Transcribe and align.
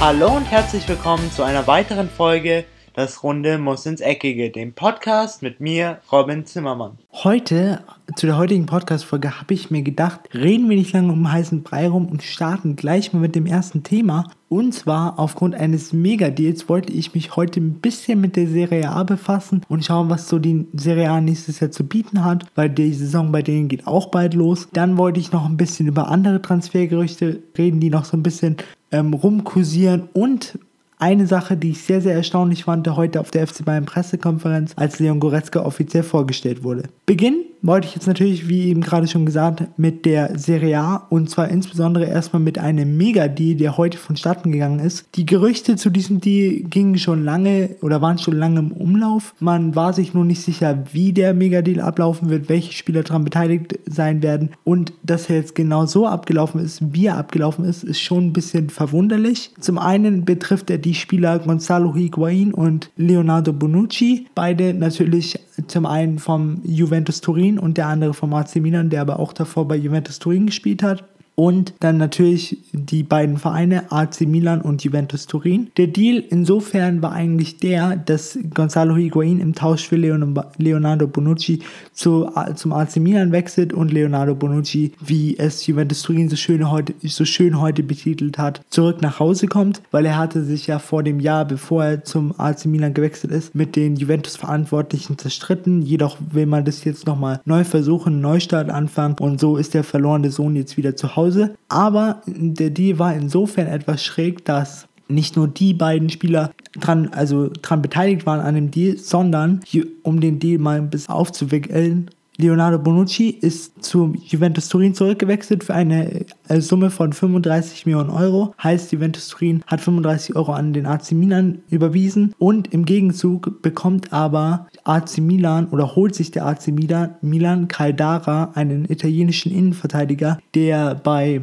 Hallo 0.00 0.36
und 0.36 0.44
herzlich 0.44 0.88
willkommen 0.88 1.28
zu 1.32 1.42
einer 1.42 1.66
weiteren 1.66 2.08
Folge 2.08 2.64
Das 2.94 3.24
Runde 3.24 3.58
muss 3.58 3.84
ins 3.84 4.00
Eckige, 4.00 4.48
dem 4.50 4.72
Podcast 4.72 5.42
mit 5.42 5.58
mir, 5.58 5.98
Robin 6.12 6.46
Zimmermann. 6.46 6.98
Heute, 7.12 7.82
zu 8.14 8.26
der 8.26 8.36
heutigen 8.36 8.66
Podcast-Folge, 8.66 9.40
habe 9.40 9.54
ich 9.54 9.72
mir 9.72 9.82
gedacht, 9.82 10.20
reden 10.32 10.70
wir 10.70 10.76
nicht 10.76 10.92
lange 10.92 11.12
um 11.12 11.30
heißen 11.30 11.64
Brei 11.64 11.88
rum 11.88 12.06
und 12.06 12.22
starten 12.22 12.76
gleich 12.76 13.12
mal 13.12 13.18
mit 13.18 13.34
dem 13.34 13.46
ersten 13.46 13.82
Thema. 13.82 14.30
Und 14.48 14.72
zwar 14.72 15.18
aufgrund 15.18 15.56
eines 15.56 15.92
Mega-Deals 15.92 16.68
wollte 16.68 16.92
ich 16.92 17.14
mich 17.14 17.34
heute 17.34 17.58
ein 17.60 17.80
bisschen 17.80 18.20
mit 18.20 18.36
der 18.36 18.46
Serie 18.46 18.90
A 18.90 19.02
befassen 19.02 19.62
und 19.68 19.84
schauen, 19.84 20.10
was 20.10 20.28
so 20.28 20.38
die 20.38 20.68
Serie 20.74 21.10
A 21.10 21.20
nächstes 21.20 21.58
Jahr 21.58 21.72
zu 21.72 21.84
bieten 21.84 22.24
hat, 22.24 22.46
weil 22.54 22.70
die 22.70 22.94
Saison 22.94 23.32
bei 23.32 23.42
denen 23.42 23.66
geht 23.66 23.88
auch 23.88 24.12
bald 24.12 24.34
los. 24.34 24.68
Dann 24.72 24.96
wollte 24.96 25.18
ich 25.18 25.32
noch 25.32 25.44
ein 25.44 25.56
bisschen 25.56 25.88
über 25.88 26.08
andere 26.08 26.40
Transfergerüchte 26.40 27.42
reden, 27.58 27.80
die 27.80 27.90
noch 27.90 28.04
so 28.04 28.16
ein 28.16 28.22
bisschen 28.22 28.58
ähm, 28.90 29.14
rumkursieren 29.14 30.08
und 30.12 30.58
eine 30.98 31.26
Sache, 31.26 31.56
die 31.56 31.70
ich 31.70 31.82
sehr, 31.82 32.00
sehr 32.00 32.14
erstaunlich 32.14 32.64
fand, 32.64 32.88
heute 32.88 33.20
auf 33.20 33.30
der 33.30 33.46
FC 33.46 33.64
Bayern 33.64 33.84
Pressekonferenz, 33.84 34.72
als 34.76 34.98
Leon 34.98 35.20
Goretzka 35.20 35.64
offiziell 35.64 36.02
vorgestellt 36.02 36.64
wurde. 36.64 36.84
Beginnen 37.06 37.44
wollte 37.62 37.88
ich 37.88 37.94
jetzt 37.94 38.06
natürlich, 38.06 38.48
wie 38.48 38.68
eben 38.68 38.80
gerade 38.80 39.08
schon 39.08 39.26
gesagt, 39.26 39.78
mit 39.78 40.04
der 40.04 40.38
Serie 40.38 40.78
A 40.78 41.06
und 41.10 41.30
zwar 41.30 41.48
insbesondere 41.48 42.06
erstmal 42.06 42.42
mit 42.42 42.58
einem 42.58 42.96
Mega-Deal, 42.96 43.56
der 43.56 43.76
heute 43.76 43.98
vonstatten 43.98 44.52
gegangen 44.52 44.80
ist. 44.80 45.06
Die 45.14 45.26
Gerüchte 45.26 45.76
zu 45.76 45.90
diesem 45.90 46.20
Deal 46.20 46.62
gingen 46.62 46.98
schon 46.98 47.24
lange 47.24 47.76
oder 47.82 48.00
waren 48.00 48.18
schon 48.18 48.36
lange 48.36 48.60
im 48.60 48.72
Umlauf. 48.72 49.34
Man 49.40 49.74
war 49.74 49.92
sich 49.92 50.14
nur 50.14 50.24
nicht 50.24 50.42
sicher, 50.42 50.84
wie 50.92 51.12
der 51.12 51.34
Mega-Deal 51.34 51.80
ablaufen 51.80 52.30
wird, 52.30 52.48
welche 52.48 52.72
Spieler 52.72 53.02
daran 53.02 53.24
beteiligt 53.24 53.78
sein 53.86 54.22
werden 54.22 54.50
und 54.64 54.92
dass 55.02 55.28
er 55.28 55.36
jetzt 55.36 55.54
genau 55.54 55.86
so 55.86 56.06
abgelaufen 56.06 56.60
ist, 56.60 56.92
wie 56.92 57.06
er 57.06 57.16
abgelaufen 57.16 57.64
ist, 57.64 57.84
ist 57.84 58.00
schon 58.00 58.26
ein 58.26 58.32
bisschen 58.32 58.70
verwunderlich. 58.70 59.52
Zum 59.60 59.78
einen 59.78 60.24
betrifft 60.24 60.70
er 60.70 60.78
die 60.78 60.94
Spieler 60.94 61.38
Gonzalo 61.38 61.94
Higuain 61.94 62.54
und 62.54 62.90
Leonardo 62.96 63.52
Bonucci, 63.52 64.26
beide 64.34 64.74
natürlich 64.74 65.38
zum 65.66 65.86
einen 65.86 66.18
vom 66.18 66.60
Juventus 66.64 67.20
Turin 67.20 67.47
und 67.56 67.78
der 67.78 67.86
andere 67.86 68.14
vom 68.14 68.34
AC 68.34 68.56
Milan, 68.56 68.90
der 68.90 69.00
aber 69.00 69.20
auch 69.20 69.32
davor 69.32 69.68
bei 69.68 69.76
Juventus 69.76 70.18
Turin 70.18 70.46
gespielt 70.46 70.82
hat 70.82 71.04
und 71.38 71.72
dann 71.78 71.98
natürlich 71.98 72.58
die 72.72 73.04
beiden 73.04 73.36
Vereine 73.36 73.92
AC 73.92 74.22
Milan 74.22 74.60
und 74.60 74.82
Juventus 74.82 75.28
Turin. 75.28 75.70
Der 75.76 75.86
Deal 75.86 76.20
insofern 76.30 77.00
war 77.00 77.12
eigentlich 77.12 77.58
der, 77.58 77.94
dass 77.94 78.36
Gonzalo 78.54 78.96
Higuain 78.96 79.38
im 79.38 79.54
Tausch 79.54 79.86
für 79.86 79.94
Leonardo 79.94 81.06
Bonucci 81.06 81.60
zu, 81.92 82.28
zum 82.56 82.72
AC 82.72 82.96
Milan 82.96 83.30
wechselt 83.30 83.72
und 83.72 83.92
Leonardo 83.92 84.34
Bonucci, 84.34 84.94
wie 85.00 85.38
es 85.38 85.64
Juventus 85.64 86.02
Turin 86.02 86.28
so 86.28 86.34
schön, 86.34 86.68
heute, 86.72 86.92
so 87.04 87.24
schön 87.24 87.60
heute 87.60 87.84
betitelt 87.84 88.36
hat, 88.36 88.60
zurück 88.68 89.00
nach 89.00 89.20
Hause 89.20 89.46
kommt, 89.46 89.80
weil 89.92 90.06
er 90.06 90.18
hatte 90.18 90.42
sich 90.42 90.66
ja 90.66 90.80
vor 90.80 91.04
dem 91.04 91.20
Jahr, 91.20 91.44
bevor 91.44 91.84
er 91.84 92.04
zum 92.04 92.34
AC 92.36 92.66
Milan 92.66 92.94
gewechselt 92.94 93.32
ist, 93.32 93.54
mit 93.54 93.76
den 93.76 93.94
Juventus-Verantwortlichen 93.94 95.18
zerstritten. 95.18 95.82
Jedoch 95.82 96.16
will 96.32 96.46
man 96.46 96.64
das 96.64 96.82
jetzt 96.82 97.06
nochmal 97.06 97.40
neu 97.44 97.62
versuchen, 97.62 98.20
Neustart 98.20 98.70
anfangen 98.70 99.14
und 99.20 99.38
so 99.38 99.56
ist 99.56 99.74
der 99.74 99.84
verlorene 99.84 100.32
Sohn 100.32 100.56
jetzt 100.56 100.76
wieder 100.76 100.96
zu 100.96 101.14
Hause 101.14 101.27
Hause. 101.28 101.54
Aber 101.68 102.22
der 102.26 102.70
Deal 102.70 102.98
war 102.98 103.14
insofern 103.14 103.66
etwas 103.66 104.02
schräg, 104.02 104.44
dass 104.44 104.86
nicht 105.08 105.36
nur 105.36 105.48
die 105.48 105.72
beiden 105.72 106.10
Spieler 106.10 106.52
dran, 106.78 107.08
also 107.12 107.50
dran 107.62 107.80
beteiligt 107.80 108.26
waren 108.26 108.40
an 108.40 108.54
dem 108.54 108.70
Deal, 108.70 108.98
sondern 108.98 109.60
um 110.02 110.20
den 110.20 110.38
Deal 110.38 110.58
mal 110.58 110.78
ein 110.78 110.90
bisschen 110.90 111.14
aufzuwickeln, 111.14 112.10
Leonardo 112.40 112.78
Bonucci 112.78 113.30
ist 113.30 113.84
zu 113.84 114.14
Juventus 114.24 114.68
Turin 114.68 114.94
zurückgewechselt 114.94 115.64
für 115.64 115.74
eine 115.74 116.24
äh, 116.48 116.60
Summe 116.60 116.90
von 116.90 117.12
35 117.12 117.84
Millionen 117.84 118.10
Euro. 118.10 118.54
Heißt, 118.62 118.92
Juventus 118.92 119.26
Turin 119.26 119.64
hat 119.66 119.80
35 119.80 120.36
Euro 120.36 120.52
an 120.52 120.72
den 120.72 120.86
AC 120.86 121.10
Milan 121.12 121.62
überwiesen 121.68 122.34
und 122.38 122.72
im 122.72 122.84
Gegenzug 122.84 123.60
bekommt 123.60 124.12
aber 124.12 124.68
AC 124.84 125.18
Milan 125.18 125.66
oder 125.70 125.96
holt 125.96 126.14
sich 126.14 126.30
der 126.30 126.46
AC 126.46 126.68
Milan, 126.68 127.16
Milan 127.22 127.66
Caldara, 127.66 128.52
einen 128.54 128.84
italienischen 128.84 129.50
Innenverteidiger, 129.50 130.38
der 130.54 130.94
bei 130.94 131.42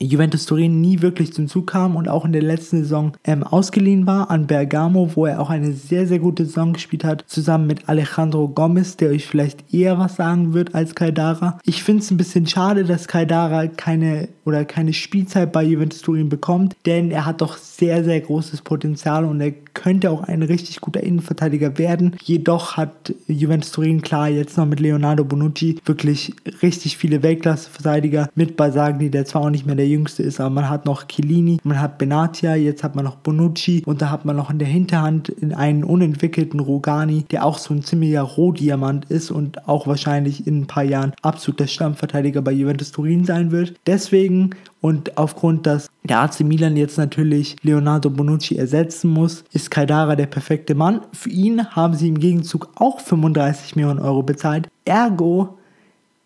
Juventus 0.00 0.46
Turin 0.46 0.80
nie 0.80 1.02
wirklich 1.02 1.32
zum 1.32 1.48
Zug 1.48 1.68
kam 1.68 1.96
und 1.96 2.08
auch 2.08 2.24
in 2.24 2.32
der 2.32 2.42
letzten 2.42 2.82
Saison 2.82 3.12
ähm, 3.24 3.42
ausgeliehen 3.42 4.06
war 4.06 4.30
an 4.30 4.46
Bergamo, 4.46 5.10
wo 5.14 5.26
er 5.26 5.40
auch 5.40 5.50
eine 5.50 5.72
sehr, 5.72 6.06
sehr 6.06 6.18
gute 6.18 6.44
Saison 6.44 6.72
gespielt 6.72 7.04
hat, 7.04 7.24
zusammen 7.26 7.66
mit 7.66 7.88
Alejandro 7.88 8.48
Gomez, 8.48 8.96
der 8.96 9.10
euch 9.10 9.26
vielleicht 9.26 9.72
eher 9.72 9.98
was 9.98 10.16
sagen 10.16 10.54
wird 10.54 10.74
als 10.74 10.94
Kaidara. 10.94 11.58
Ich 11.64 11.82
finde 11.82 12.02
es 12.02 12.10
ein 12.10 12.16
bisschen 12.16 12.46
schade, 12.46 12.84
dass 12.84 13.08
Kaidara 13.08 13.66
keine 13.68 14.28
oder 14.44 14.64
keine 14.64 14.92
Spielzeit 14.92 15.52
bei 15.52 15.62
Juventus 15.62 16.02
Turin 16.02 16.28
bekommt, 16.28 16.76
denn 16.86 17.10
er 17.10 17.26
hat 17.26 17.40
doch 17.40 17.56
sehr, 17.56 18.04
sehr 18.04 18.20
großes 18.20 18.62
Potenzial 18.62 19.24
und 19.24 19.40
er 19.40 19.52
könnte 19.52 20.10
auch 20.10 20.22
ein 20.22 20.42
richtig 20.42 20.80
guter 20.80 21.02
Innenverteidiger 21.02 21.78
werden. 21.78 22.16
Jedoch 22.22 22.76
hat 22.76 23.14
Juventus 23.26 23.72
Turin 23.72 24.02
klar 24.02 24.28
jetzt 24.28 24.56
noch 24.56 24.66
mit 24.66 24.80
Leonardo 24.80 25.24
Bonucci 25.24 25.78
wirklich 25.84 26.32
richtig 26.62 26.96
viele 26.96 27.22
Weltklasse-Verteidiger 27.22 28.28
mit 28.34 28.56
Basagni, 28.56 29.10
der 29.10 29.24
zwar 29.24 29.42
auch 29.42 29.50
nicht 29.50 29.66
mehr 29.66 29.74
der 29.74 29.83
jüngste 29.86 30.22
ist, 30.22 30.40
aber 30.40 30.50
man 30.50 30.70
hat 30.70 30.86
noch 30.86 31.06
Chiellini, 31.06 31.58
man 31.64 31.80
hat 31.80 31.98
Benatia, 31.98 32.54
jetzt 32.54 32.84
hat 32.84 32.94
man 32.94 33.04
noch 33.04 33.16
Bonucci 33.16 33.82
und 33.86 34.02
da 34.02 34.10
hat 34.10 34.24
man 34.24 34.36
noch 34.36 34.50
in 34.50 34.58
der 34.58 34.68
Hinterhand 34.68 35.32
einen 35.54 35.84
unentwickelten 35.84 36.60
Rogani, 36.60 37.24
der 37.30 37.44
auch 37.44 37.58
so 37.58 37.74
ein 37.74 37.82
ziemlicher 37.82 38.22
Rohdiamant 38.22 39.06
ist 39.06 39.30
und 39.30 39.68
auch 39.68 39.86
wahrscheinlich 39.86 40.46
in 40.46 40.62
ein 40.62 40.66
paar 40.66 40.84
Jahren 40.84 41.12
absoluter 41.22 41.66
Stammverteidiger 41.66 42.42
bei 42.42 42.52
Juventus 42.52 42.92
Turin 42.92 43.24
sein 43.24 43.50
wird. 43.50 43.74
Deswegen 43.86 44.50
und 44.84 45.16
aufgrund, 45.16 45.66
dass 45.66 45.88
der 46.02 46.20
AC 46.20 46.40
Milan 46.40 46.76
jetzt 46.76 46.98
natürlich 46.98 47.56
Leonardo 47.62 48.10
Bonucci 48.10 48.56
ersetzen 48.56 49.08
muss, 49.08 49.42
ist 49.50 49.70
Kaidara 49.70 50.14
der 50.14 50.26
perfekte 50.26 50.74
Mann. 50.74 51.00
Für 51.12 51.30
ihn 51.30 51.66
haben 51.70 51.94
sie 51.94 52.08
im 52.08 52.18
Gegenzug 52.18 52.68
auch 52.74 53.00
35 53.00 53.76
Millionen 53.76 53.98
Euro 53.98 54.22
bezahlt. 54.22 54.68
Ergo 54.84 55.56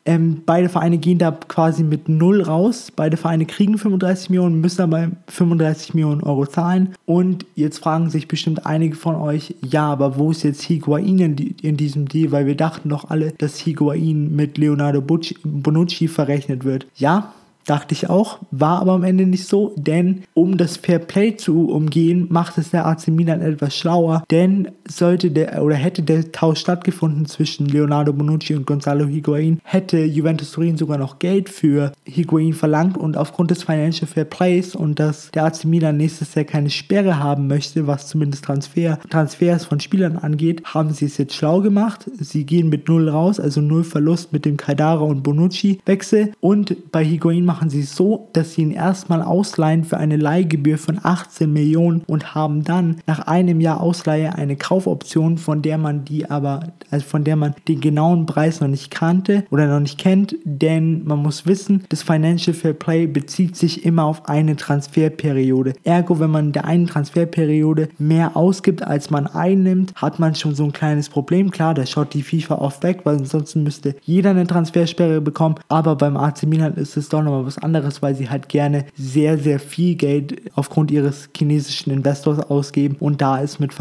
ähm, 0.08 0.40
beide 0.46 0.70
Vereine 0.70 0.96
gehen 0.96 1.18
da 1.18 1.30
quasi 1.30 1.84
mit 1.84 2.08
null 2.08 2.40
raus. 2.40 2.90
Beide 2.96 3.18
Vereine 3.18 3.44
kriegen 3.44 3.76
35 3.76 4.30
Millionen, 4.30 4.62
müssen 4.62 4.80
aber 4.80 5.10
35 5.26 5.92
Millionen 5.92 6.22
Euro 6.22 6.46
zahlen. 6.46 6.94
Und 7.04 7.44
jetzt 7.54 7.80
fragen 7.80 8.08
sich 8.08 8.26
bestimmt 8.26 8.64
einige 8.64 8.96
von 8.96 9.16
euch, 9.16 9.54
ja, 9.62 9.86
aber 9.86 10.16
wo 10.16 10.30
ist 10.30 10.44
jetzt 10.44 10.62
Higuain 10.62 11.18
in, 11.18 11.36
in 11.60 11.76
diesem 11.76 12.08
Deal? 12.08 12.32
Weil 12.32 12.46
wir 12.46 12.56
dachten 12.56 12.88
doch 12.88 13.10
alle, 13.10 13.32
dass 13.36 13.58
Higuain 13.58 14.34
mit 14.34 14.56
Leonardo 14.56 15.02
Bonucci 15.02 16.08
verrechnet 16.08 16.64
wird. 16.64 16.86
Ja, 16.94 17.34
Dachte 17.68 17.92
ich 17.92 18.08
auch, 18.08 18.38
war 18.50 18.80
aber 18.80 18.92
am 18.92 19.04
Ende 19.04 19.26
nicht 19.26 19.46
so, 19.46 19.74
denn 19.76 20.22
um 20.32 20.56
das 20.56 20.78
Fair 20.78 20.98
Play 20.98 21.36
zu 21.36 21.68
umgehen, 21.68 22.26
macht 22.30 22.56
es 22.56 22.70
der 22.70 22.86
AC 22.86 23.08
Milan 23.08 23.42
etwas 23.42 23.76
schlauer, 23.76 24.24
denn 24.30 24.68
sollte 24.88 25.30
der 25.30 25.62
oder 25.62 25.74
hätte 25.74 26.02
der 26.02 26.32
Tausch 26.32 26.60
stattgefunden 26.60 27.26
zwischen 27.26 27.66
Leonardo 27.66 28.14
Bonucci 28.14 28.54
und 28.54 28.66
Gonzalo 28.66 29.04
Higuain, 29.04 29.60
hätte 29.64 30.02
Juventus 30.02 30.52
Turin 30.52 30.78
sogar 30.78 30.96
noch 30.96 31.18
Geld 31.18 31.50
für 31.50 31.92
Higuain 32.06 32.54
verlangt 32.54 32.96
und 32.96 33.18
aufgrund 33.18 33.50
des 33.50 33.64
Financial 33.64 34.06
Fair 34.06 34.24
Plays 34.24 34.74
und 34.74 34.98
dass 34.98 35.30
der 35.32 35.44
AC 35.44 35.66
Milan 35.66 35.98
nächstes 35.98 36.34
Jahr 36.34 36.46
keine 36.46 36.70
Sperre 36.70 37.18
haben 37.18 37.48
möchte, 37.48 37.86
was 37.86 38.06
zumindest 38.06 38.46
Transfer, 38.46 38.98
Transfers 39.10 39.66
von 39.66 39.80
Spielern 39.80 40.16
angeht, 40.16 40.62
haben 40.64 40.94
sie 40.94 41.04
es 41.04 41.18
jetzt 41.18 41.34
schlau 41.34 41.60
gemacht. 41.60 42.10
Sie 42.18 42.46
gehen 42.46 42.70
mit 42.70 42.88
null 42.88 43.10
raus, 43.10 43.38
also 43.38 43.60
null 43.60 43.84
Verlust 43.84 44.32
mit 44.32 44.46
dem 44.46 44.56
Kaidara 44.56 45.04
und 45.04 45.22
Bonucci 45.22 45.80
Wechsel 45.84 46.32
und 46.40 46.90
bei 46.92 47.04
Higuain 47.04 47.44
machen 47.44 47.57
machen 47.58 47.70
sie 47.70 47.82
so, 47.82 48.28
dass 48.34 48.52
sie 48.52 48.62
ihn 48.62 48.70
erstmal 48.70 49.20
ausleihen 49.20 49.82
für 49.82 49.96
eine 49.96 50.16
Leihgebühr 50.16 50.78
von 50.78 51.00
18 51.02 51.52
Millionen 51.52 52.02
und 52.06 52.32
haben 52.36 52.62
dann 52.62 52.98
nach 53.08 53.26
einem 53.26 53.60
Jahr 53.60 53.80
Ausleihe 53.80 54.36
eine 54.36 54.54
Kaufoption, 54.54 55.38
von 55.38 55.60
der 55.60 55.76
man 55.76 56.04
die 56.04 56.30
aber, 56.30 56.68
also 56.92 57.04
von 57.04 57.24
der 57.24 57.34
man 57.34 57.56
den 57.66 57.80
genauen 57.80 58.26
Preis 58.26 58.60
noch 58.60 58.68
nicht 58.68 58.92
kannte 58.92 59.42
oder 59.50 59.66
noch 59.66 59.80
nicht 59.80 59.98
kennt, 59.98 60.36
denn 60.44 61.04
man 61.04 61.18
muss 61.18 61.46
wissen, 61.46 61.82
das 61.88 62.04
Financial 62.04 62.54
Fair 62.54 62.74
Play 62.74 63.08
bezieht 63.08 63.56
sich 63.56 63.84
immer 63.84 64.04
auf 64.04 64.28
eine 64.28 64.54
Transferperiode. 64.54 65.72
Ergo, 65.82 66.20
wenn 66.20 66.30
man 66.30 66.46
in 66.46 66.52
der 66.52 66.64
einen 66.64 66.86
Transferperiode 66.86 67.88
mehr 67.98 68.36
ausgibt, 68.36 68.84
als 68.84 69.10
man 69.10 69.26
einnimmt, 69.26 69.94
hat 69.96 70.20
man 70.20 70.36
schon 70.36 70.54
so 70.54 70.62
ein 70.62 70.72
kleines 70.72 71.08
Problem. 71.08 71.50
Klar, 71.50 71.74
da 71.74 71.84
schaut 71.86 72.14
die 72.14 72.22
FIFA 72.22 72.54
oft 72.54 72.84
weg, 72.84 73.00
weil 73.02 73.16
ansonsten 73.16 73.64
müsste 73.64 73.96
jeder 74.02 74.30
eine 74.30 74.46
Transfersperre 74.46 75.20
bekommen, 75.20 75.56
aber 75.68 75.96
beim 75.96 76.16
AC 76.16 76.44
Milan 76.44 76.74
ist 76.74 76.96
es 76.96 77.08
doch 77.08 77.20
nochmal 77.20 77.37
was 77.46 77.58
anderes, 77.58 78.02
weil 78.02 78.14
sie 78.14 78.30
halt 78.30 78.48
gerne 78.48 78.84
sehr, 78.96 79.38
sehr 79.38 79.60
viel 79.60 79.94
Geld 79.94 80.42
aufgrund 80.54 80.90
ihres 80.90 81.28
chinesischen 81.36 81.92
Investors 81.92 82.38
ausgeben 82.38 82.96
und 83.00 83.20
da 83.20 83.42
es 83.42 83.58
mit, 83.58 83.72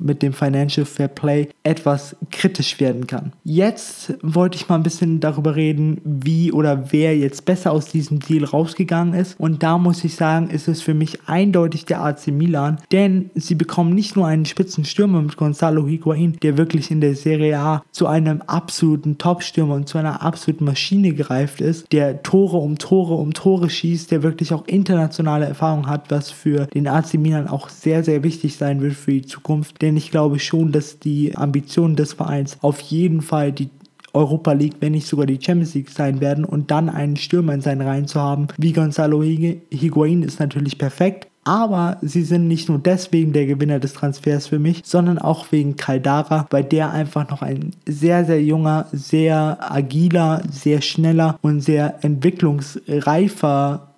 mit 0.00 0.22
dem 0.22 0.32
Financial 0.32 0.86
Fair 0.86 1.08
Play 1.08 1.48
etwas 1.62 2.16
kritisch 2.30 2.80
werden 2.80 3.06
kann. 3.06 3.32
Jetzt 3.44 4.14
wollte 4.22 4.56
ich 4.56 4.68
mal 4.68 4.76
ein 4.76 4.82
bisschen 4.82 5.20
darüber 5.20 5.56
reden, 5.56 6.00
wie 6.04 6.52
oder 6.52 6.92
wer 6.92 7.16
jetzt 7.16 7.44
besser 7.44 7.72
aus 7.72 7.86
diesem 7.86 8.20
Deal 8.20 8.44
rausgegangen 8.44 9.14
ist 9.14 9.38
und 9.38 9.62
da 9.62 9.78
muss 9.78 10.04
ich 10.04 10.14
sagen, 10.14 10.48
ist 10.48 10.68
es 10.68 10.82
für 10.82 10.94
mich 10.94 11.28
eindeutig 11.28 11.84
der 11.84 12.02
AC 12.02 12.28
Milan, 12.28 12.78
denn 12.92 13.30
sie 13.34 13.54
bekommen 13.54 13.94
nicht 13.94 14.16
nur 14.16 14.26
einen 14.26 14.44
Spitzenstürmer 14.44 15.22
mit 15.22 15.36
Gonzalo 15.36 15.86
Higuain, 15.86 16.36
der 16.42 16.56
wirklich 16.58 16.90
in 16.90 17.00
der 17.00 17.14
Serie 17.14 17.58
A 17.58 17.84
zu 17.90 18.06
einem 18.06 18.42
absoluten 18.42 19.18
Top-Stürmer 19.18 19.74
und 19.74 19.88
zu 19.88 19.98
einer 19.98 20.22
absoluten 20.22 20.64
Maschine 20.64 21.12
gereift 21.12 21.60
ist, 21.60 21.92
der 21.92 22.22
Tore 22.22 22.58
um 22.58 22.78
Tore 22.78 22.93
Tore 22.94 23.14
um 23.14 23.34
Tore 23.34 23.70
schießt, 23.70 24.12
der 24.12 24.22
wirklich 24.22 24.54
auch 24.54 24.68
internationale 24.68 25.46
Erfahrung 25.46 25.88
hat, 25.88 26.12
was 26.12 26.30
für 26.30 26.66
den 26.66 26.86
AC 26.86 27.14
Milan 27.14 27.48
auch 27.48 27.68
sehr, 27.68 28.04
sehr 28.04 28.22
wichtig 28.22 28.56
sein 28.56 28.80
wird 28.80 28.94
für 28.94 29.10
die 29.10 29.26
Zukunft. 29.26 29.82
Denn 29.82 29.96
ich 29.96 30.12
glaube 30.12 30.38
schon, 30.38 30.70
dass 30.70 31.00
die 31.00 31.36
Ambitionen 31.36 31.96
des 31.96 32.12
Vereins 32.12 32.56
auf 32.60 32.78
jeden 32.78 33.20
Fall 33.20 33.50
die 33.50 33.68
Europa 34.12 34.52
League, 34.52 34.76
wenn 34.78 34.92
nicht 34.92 35.08
sogar 35.08 35.26
die 35.26 35.40
Champions 35.42 35.74
League 35.74 35.90
sein 35.90 36.20
werden 36.20 36.44
und 36.44 36.70
dann 36.70 36.88
einen 36.88 37.16
Stürmer 37.16 37.54
in 37.54 37.62
seinen 37.62 37.80
Reihen 37.80 38.06
zu 38.06 38.20
haben, 38.20 38.46
wie 38.58 38.72
Gonzalo 38.72 39.24
Higuain 39.24 40.22
ist 40.22 40.38
natürlich 40.38 40.78
perfekt. 40.78 41.26
Aber 41.44 41.98
sie 42.00 42.22
sind 42.22 42.48
nicht 42.48 42.68
nur 42.70 42.78
deswegen 42.78 43.34
der 43.34 43.44
Gewinner 43.44 43.78
des 43.78 43.92
Transfers 43.92 44.46
für 44.46 44.58
mich, 44.58 44.80
sondern 44.84 45.18
auch 45.18 45.52
wegen 45.52 45.76
Caldara, 45.76 46.46
bei 46.48 46.62
der 46.62 46.90
einfach 46.90 47.28
noch 47.28 47.42
ein 47.42 47.72
sehr, 47.86 48.24
sehr 48.24 48.42
junger, 48.42 48.86
sehr 48.92 49.58
agiler, 49.60 50.42
sehr 50.50 50.80
schneller 50.80 51.38
und 51.42 51.60
sehr 51.60 52.02
entwicklungsreifer 52.02 53.88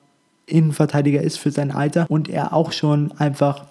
Innenverteidiger 0.46 1.22
ist 1.22 1.38
für 1.38 1.50
sein 1.50 1.70
Alter 1.70 2.06
und 2.08 2.28
er 2.28 2.52
auch 2.52 2.72
schon 2.72 3.12
einfach 3.18 3.64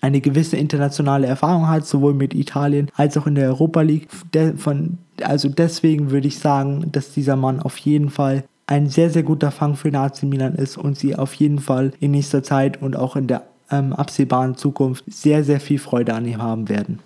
eine 0.00 0.20
gewisse 0.20 0.56
internationale 0.56 1.26
Erfahrung 1.26 1.68
hat, 1.68 1.86
sowohl 1.86 2.14
mit 2.14 2.34
Italien 2.34 2.90
als 2.96 3.16
auch 3.16 3.26
in 3.26 3.34
der 3.34 3.48
Europa 3.48 3.82
League. 3.82 4.08
De 4.34 4.56
von, 4.56 4.98
also 5.22 5.48
deswegen 5.48 6.10
würde 6.10 6.28
ich 6.28 6.38
sagen, 6.38 6.86
dass 6.90 7.12
dieser 7.12 7.36
Mann 7.36 7.60
auf 7.60 7.76
jeden 7.78 8.10
Fall 8.10 8.44
ein 8.70 8.88
sehr, 8.88 9.10
sehr 9.10 9.24
guter 9.24 9.50
Fang 9.50 9.74
für 9.74 9.90
den 9.90 9.96
AC 9.96 10.22
Milan 10.22 10.54
ist 10.54 10.78
und 10.78 10.96
sie 10.96 11.16
auf 11.16 11.34
jeden 11.34 11.58
Fall 11.58 11.92
in 11.98 12.12
nächster 12.12 12.44
Zeit 12.44 12.80
und 12.80 12.96
auch 12.96 13.16
in 13.16 13.26
der 13.26 13.42
ähm, 13.70 13.92
absehbaren 13.92 14.56
Zukunft 14.56 15.04
sehr, 15.08 15.42
sehr 15.42 15.60
viel 15.60 15.80
Freude 15.80 16.14
an 16.14 16.24
ihm 16.24 16.40
haben 16.40 16.68
werden. 16.68 17.00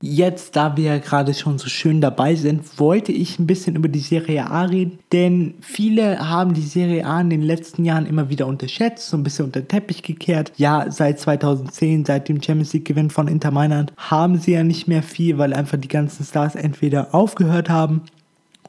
Jetzt, 0.00 0.54
da 0.54 0.76
wir 0.76 0.84
ja 0.84 0.98
gerade 0.98 1.34
schon 1.34 1.58
so 1.58 1.68
schön 1.68 2.00
dabei 2.00 2.36
sind, 2.36 2.78
wollte 2.78 3.10
ich 3.10 3.38
ein 3.38 3.46
bisschen 3.46 3.74
über 3.74 3.88
die 3.88 3.98
Serie 3.98 4.48
A 4.48 4.62
reden, 4.62 4.98
denn 5.10 5.54
viele 5.60 6.30
haben 6.30 6.54
die 6.54 6.62
Serie 6.62 7.04
A 7.04 7.20
in 7.20 7.30
den 7.30 7.42
letzten 7.42 7.84
Jahren 7.84 8.06
immer 8.06 8.28
wieder 8.28 8.46
unterschätzt, 8.46 9.08
so 9.08 9.16
ein 9.16 9.24
bisschen 9.24 9.46
unter 9.46 9.62
den 9.62 9.68
Teppich 9.68 10.02
gekehrt. 10.02 10.52
Ja, 10.56 10.86
seit 10.90 11.18
2010, 11.18 12.04
seit 12.04 12.28
dem 12.28 12.40
Champions 12.40 12.74
League 12.74 12.84
Gewinn 12.84 13.10
von 13.10 13.26
Inter 13.26 13.50
Mailand, 13.50 13.92
haben 13.96 14.38
sie 14.38 14.52
ja 14.52 14.62
nicht 14.62 14.86
mehr 14.86 15.02
viel, 15.02 15.38
weil 15.38 15.52
einfach 15.52 15.78
die 15.78 15.88
ganzen 15.88 16.24
Stars 16.24 16.54
entweder 16.54 17.12
aufgehört 17.12 17.70
haben 17.70 18.02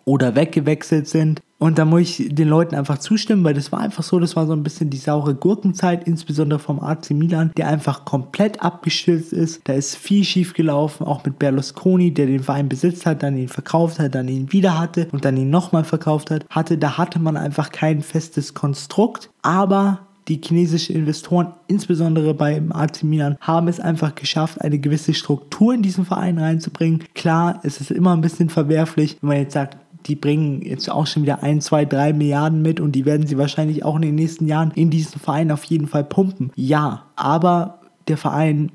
oder 0.05 0.33
weggewechselt 0.35 1.07
sind. 1.07 1.41
Und 1.59 1.79
da 1.79 1.85
muss 1.85 2.19
ich 2.19 2.35
den 2.35 2.49
Leuten 2.49 2.75
einfach 2.75 2.99
zustimmen, 2.99 3.43
weil 3.43 3.55
das 3.55 3.71
war 3.71 3.79
einfach 3.79 4.03
so, 4.03 4.19
das 4.19 4.35
war 4.35 4.45
so 4.45 4.53
ein 4.53 4.63
bisschen 4.63 4.89
die 4.89 4.97
saure 4.97 5.33
Gurkenzeit, 5.33 6.07
insbesondere 6.07 6.59
vom 6.59 6.79
AC 6.79 7.11
Milan, 7.11 7.51
der 7.57 7.67
einfach 7.67 8.05
komplett 8.05 8.61
abgestürzt 8.61 9.33
ist. 9.33 9.61
Da 9.63 9.73
ist 9.73 9.95
viel 9.95 10.23
schief 10.23 10.53
gelaufen, 10.53 11.05
auch 11.05 11.25
mit 11.25 11.39
Berlusconi, 11.39 12.13
der 12.13 12.27
den 12.27 12.43
Verein 12.43 12.69
besitzt 12.69 13.05
hat, 13.05 13.23
dann 13.23 13.37
ihn 13.37 13.47
verkauft 13.47 13.99
hat, 13.99 14.13
dann 14.13 14.27
ihn 14.27 14.51
wieder 14.51 14.77
hatte 14.77 15.07
und 15.11 15.25
dann 15.25 15.37
ihn 15.37 15.49
nochmal 15.49 15.83
verkauft 15.83 16.29
hat. 16.29 16.45
Hatte, 16.49 16.77
da 16.77 16.97
hatte 16.97 17.19
man 17.19 17.37
einfach 17.37 17.71
kein 17.71 18.01
festes 18.01 18.53
Konstrukt, 18.53 19.31
aber 19.41 20.07
die 20.27 20.41
chinesischen 20.43 20.95
Investoren, 20.95 21.53
insbesondere 21.67 22.33
beim 22.33 22.71
AC 22.71 23.03
Milan, 23.03 23.37
haben 23.39 23.67
es 23.67 23.79
einfach 23.79 24.13
geschafft, 24.15 24.61
eine 24.61 24.79
gewisse 24.79 25.13
Struktur 25.13 25.73
in 25.73 25.81
diesen 25.81 26.05
Verein 26.05 26.37
reinzubringen. 26.37 27.03
Klar, 27.15 27.61
es 27.63 27.79
ist 27.79 27.91
immer 27.91 28.13
ein 28.13 28.21
bisschen 28.21 28.49
verwerflich, 28.49 29.17
wenn 29.21 29.29
man 29.29 29.37
jetzt 29.37 29.53
sagt, 29.53 29.77
die 30.07 30.15
bringen 30.15 30.61
jetzt 30.61 30.89
auch 30.89 31.07
schon 31.07 31.23
wieder 31.23 31.43
1, 31.43 31.65
2, 31.65 31.85
3 31.85 32.13
Milliarden 32.13 32.61
mit 32.61 32.79
und 32.79 32.93
die 32.93 33.05
werden 33.05 33.27
sie 33.27 33.37
wahrscheinlich 33.37 33.83
auch 33.83 33.95
in 33.95 34.01
den 34.01 34.15
nächsten 34.15 34.47
Jahren 34.47 34.71
in 34.71 34.89
diesen 34.89 35.19
Verein 35.19 35.51
auf 35.51 35.63
jeden 35.65 35.87
Fall 35.87 36.03
pumpen. 36.03 36.51
Ja, 36.55 37.03
aber 37.15 37.79
der 38.07 38.17
Verein 38.17 38.71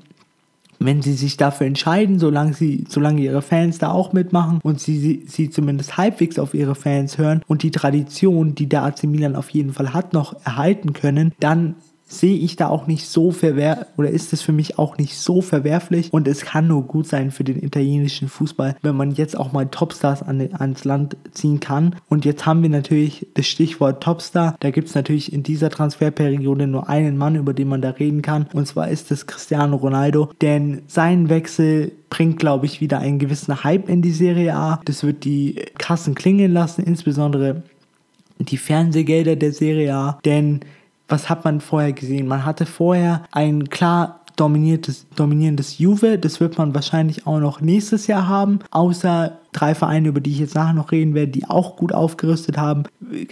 wenn 0.79 1.01
sie 1.01 1.13
sich 1.13 1.37
dafür 1.37 1.67
entscheiden, 1.67 2.19
solange 2.19 2.53
sie, 2.53 2.83
solange 2.89 3.21
ihre 3.21 3.41
Fans 3.41 3.77
da 3.77 3.91
auch 3.91 4.13
mitmachen 4.13 4.59
und 4.63 4.79
sie, 4.79 4.97
sie, 4.99 5.23
sie 5.27 5.49
zumindest 5.49 5.97
halbwegs 5.97 6.37
auf 6.37 6.53
ihre 6.53 6.75
Fans 6.75 7.17
hören 7.17 7.41
und 7.47 7.63
die 7.63 7.71
Tradition, 7.71 8.53
die 8.55 8.67
der 8.67 8.83
AC 8.83 9.03
Milan 9.03 9.35
auf 9.35 9.49
jeden 9.49 9.73
Fall 9.73 9.93
hat, 9.93 10.13
noch 10.13 10.35
erhalten 10.45 10.93
können, 10.93 11.33
dann 11.39 11.75
sehe 12.05 12.37
ich 12.37 12.55
da 12.55 12.67
auch 12.67 12.87
nicht 12.87 13.07
so 13.07 13.31
verwerflich 13.31 13.87
oder 13.97 14.09
ist 14.09 14.33
es 14.33 14.41
für 14.41 14.51
mich 14.51 14.77
auch 14.77 14.97
nicht 14.97 15.17
so 15.17 15.41
verwerflich 15.41 16.11
und 16.13 16.27
es 16.27 16.41
kann 16.41 16.67
nur 16.67 16.83
gut 16.83 17.07
sein 17.07 17.31
für 17.31 17.43
den 17.43 17.61
italienischen 17.61 18.29
Fußball, 18.29 18.75
wenn 18.81 18.95
man 18.95 19.11
jetzt 19.11 19.37
auch 19.37 19.51
mal 19.51 19.67
Topstars 19.67 20.21
an, 20.21 20.49
ans 20.53 20.83
Land 20.83 21.17
ziehen 21.31 21.59
kann. 21.59 21.95
Und 22.09 22.25
jetzt 22.25 22.45
haben 22.45 22.61
wir 22.61 22.69
natürlich 22.69 23.27
das 23.33 23.47
Stichwort 23.47 24.03
Topstar. 24.03 24.55
Da 24.59 24.71
gibt 24.71 24.89
es 24.89 24.95
natürlich 24.95 25.33
in 25.33 25.43
dieser 25.43 25.69
Transferperiode 25.69 26.67
nur 26.67 26.89
einen 26.89 27.17
Mann, 27.17 27.35
über 27.35 27.53
den 27.53 27.67
man 27.67 27.81
da 27.81 27.89
reden 27.91 28.21
kann 28.21 28.47
und 28.53 28.67
zwar 28.67 28.89
ist 28.89 29.11
es 29.11 29.27
Cristiano 29.27 29.75
Ronaldo, 29.75 30.29
denn 30.41 30.83
sein 30.87 31.29
Wechsel 31.29 31.91
bringt, 32.09 32.37
glaube 32.37 32.65
ich, 32.65 32.81
wieder 32.81 32.99
einen 32.99 33.19
gewissen 33.19 33.63
Hype 33.63 33.89
in 33.89 34.01
die 34.01 34.11
Serie 34.11 34.55
A. 34.55 34.79
Das 34.85 35.03
wird 35.03 35.23
die 35.23 35.55
Kassen 35.77 36.15
klingeln 36.15 36.53
lassen, 36.53 36.83
insbesondere 36.83 37.63
die 38.39 38.57
Fernsehgelder 38.57 39.35
der 39.35 39.53
Serie 39.53 39.95
A, 39.95 40.19
denn 40.25 40.61
was 41.07 41.29
hat 41.29 41.45
man 41.45 41.61
vorher 41.61 41.93
gesehen? 41.93 42.27
Man 42.27 42.45
hatte 42.45 42.65
vorher 42.65 43.23
ein 43.31 43.69
klar 43.69 44.21
dominiertes, 44.35 45.05
dominierendes 45.15 45.77
Juve. 45.77 46.17
Das 46.17 46.39
wird 46.39 46.57
man 46.57 46.73
wahrscheinlich 46.73 47.27
auch 47.27 47.39
noch 47.39 47.61
nächstes 47.61 48.07
Jahr 48.07 48.27
haben. 48.27 48.59
Außer 48.71 49.39
drei 49.53 49.75
Vereine, 49.75 50.09
über 50.09 50.19
die 50.19 50.31
ich 50.31 50.39
jetzt 50.39 50.55
nachher 50.55 50.73
noch 50.73 50.91
reden 50.91 51.13
werde, 51.13 51.31
die 51.31 51.45
auch 51.49 51.75
gut 51.75 51.93
aufgerüstet 51.93 52.57
haben, 52.57 52.83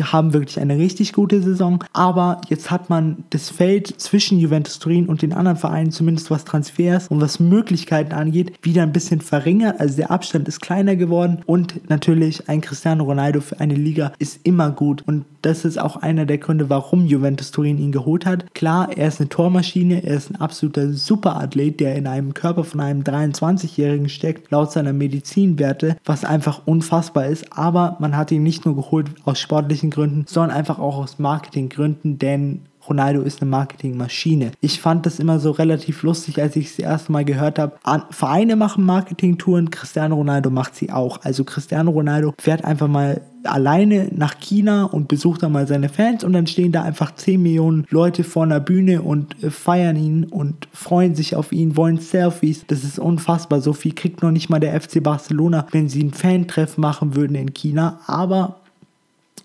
haben 0.01 0.33
wirklich 0.33 0.59
eine 0.59 0.77
richtig 0.77 1.13
gute 1.13 1.41
Saison. 1.41 1.83
Aber 1.93 2.41
jetzt 2.49 2.71
hat 2.71 2.89
man 2.89 3.23
das 3.29 3.49
Feld 3.49 3.99
zwischen 3.99 4.39
Juventus 4.39 4.79
Turin 4.79 5.07
und 5.07 5.21
den 5.21 5.33
anderen 5.33 5.57
Vereinen, 5.57 5.91
zumindest 5.91 6.31
was 6.31 6.45
Transfers 6.45 7.07
und 7.07 7.21
was 7.21 7.39
Möglichkeiten 7.39 8.13
angeht, 8.13 8.53
wieder 8.61 8.83
ein 8.83 8.93
bisschen 8.93 9.21
verringert. 9.21 9.79
Also 9.79 9.95
der 9.97 10.11
Abstand 10.11 10.47
ist 10.47 10.61
kleiner 10.61 10.95
geworden 10.95 11.39
und 11.45 11.89
natürlich 11.89 12.47
ein 12.49 12.61
Cristiano 12.61 13.03
Ronaldo 13.03 13.41
für 13.41 13.59
eine 13.59 13.75
Liga 13.75 14.13
ist 14.19 14.39
immer 14.43 14.71
gut. 14.71 15.03
Und 15.07 15.25
das 15.41 15.65
ist 15.65 15.79
auch 15.79 15.97
einer 15.97 16.25
der 16.25 16.37
Gründe, 16.37 16.69
warum 16.69 17.05
Juventus 17.05 17.51
Turin 17.51 17.79
ihn 17.79 17.91
geholt 17.91 18.25
hat. 18.25 18.53
Klar, 18.53 18.89
er 18.95 19.07
ist 19.07 19.19
eine 19.19 19.29
Tormaschine, 19.29 20.03
er 20.03 20.17
ist 20.17 20.29
ein 20.29 20.35
absoluter 20.35 20.93
Superathlet, 20.93 21.79
der 21.79 21.95
in 21.95 22.07
einem 22.07 22.33
Körper 22.33 22.63
von 22.63 22.79
einem 22.79 23.01
23-Jährigen 23.01 24.09
steckt, 24.09 24.51
laut 24.51 24.71
seiner 24.71 24.93
Medizinwerte, 24.93 25.97
was 26.11 26.25
einfach 26.25 26.63
unfassbar 26.65 27.25
ist. 27.25 27.57
Aber 27.57 27.95
man 27.99 28.17
hat 28.17 28.31
ihn 28.31 28.43
nicht 28.43 28.65
nur 28.65 28.75
geholt 28.75 29.09
aus 29.23 29.39
sportlichen 29.39 29.89
Gründen, 29.89 30.25
sondern 30.27 30.55
einfach 30.55 30.77
auch 30.77 30.97
aus 30.97 31.19
Marketinggründen, 31.19 32.19
denn 32.19 32.63
Ronaldo 32.91 33.21
ist 33.21 33.41
eine 33.41 33.49
Marketingmaschine. 33.49 34.51
Ich 34.59 34.81
fand 34.81 35.05
das 35.05 35.19
immer 35.19 35.39
so 35.39 35.51
relativ 35.51 36.03
lustig, 36.03 36.41
als 36.41 36.57
ich 36.57 36.65
es 36.65 36.75
das 36.75 36.85
erste 36.85 37.11
Mal 37.13 37.23
gehört 37.23 37.57
habe. 37.57 37.77
Vereine 38.09 38.57
machen 38.57 38.83
Marketingtouren, 38.83 39.71
Cristiano 39.71 40.15
Ronaldo 40.15 40.49
macht 40.49 40.75
sie 40.75 40.91
auch. 40.91 41.21
Also 41.23 41.45
Cristiano 41.45 41.91
Ronaldo 41.91 42.33
fährt 42.37 42.65
einfach 42.65 42.89
mal 42.89 43.21
alleine 43.43 44.09
nach 44.13 44.39
China 44.39 44.83
und 44.83 45.07
besucht 45.07 45.43
dann 45.43 45.53
mal 45.53 45.67
seine 45.67 45.89
Fans 45.89 46.23
und 46.23 46.33
dann 46.33 46.47
stehen 46.47 46.71
da 46.71 46.83
einfach 46.83 47.15
10 47.15 47.41
Millionen 47.41 47.85
Leute 47.89 48.23
vor 48.23 48.43
einer 48.43 48.59
Bühne 48.59 49.01
und 49.01 49.41
äh, 49.43 49.49
feiern 49.49 49.95
ihn 49.95 50.25
und 50.25 50.67
freuen 50.73 51.15
sich 51.15 51.35
auf 51.35 51.51
ihn, 51.51 51.75
wollen 51.75 51.97
Selfies. 51.97 52.65
Das 52.67 52.83
ist 52.83 52.99
unfassbar. 52.99 53.61
So 53.61 53.73
viel 53.73 53.93
kriegt 53.93 54.21
noch 54.21 54.31
nicht 54.31 54.49
mal 54.49 54.59
der 54.59 54.79
FC 54.79 55.01
Barcelona, 55.01 55.65
wenn 55.71 55.89
sie 55.89 56.03
ein 56.03 56.13
Fan-Treff 56.13 56.77
machen 56.77 57.15
würden 57.15 57.35
in 57.35 57.53
China. 57.53 57.99
Aber 58.05 58.60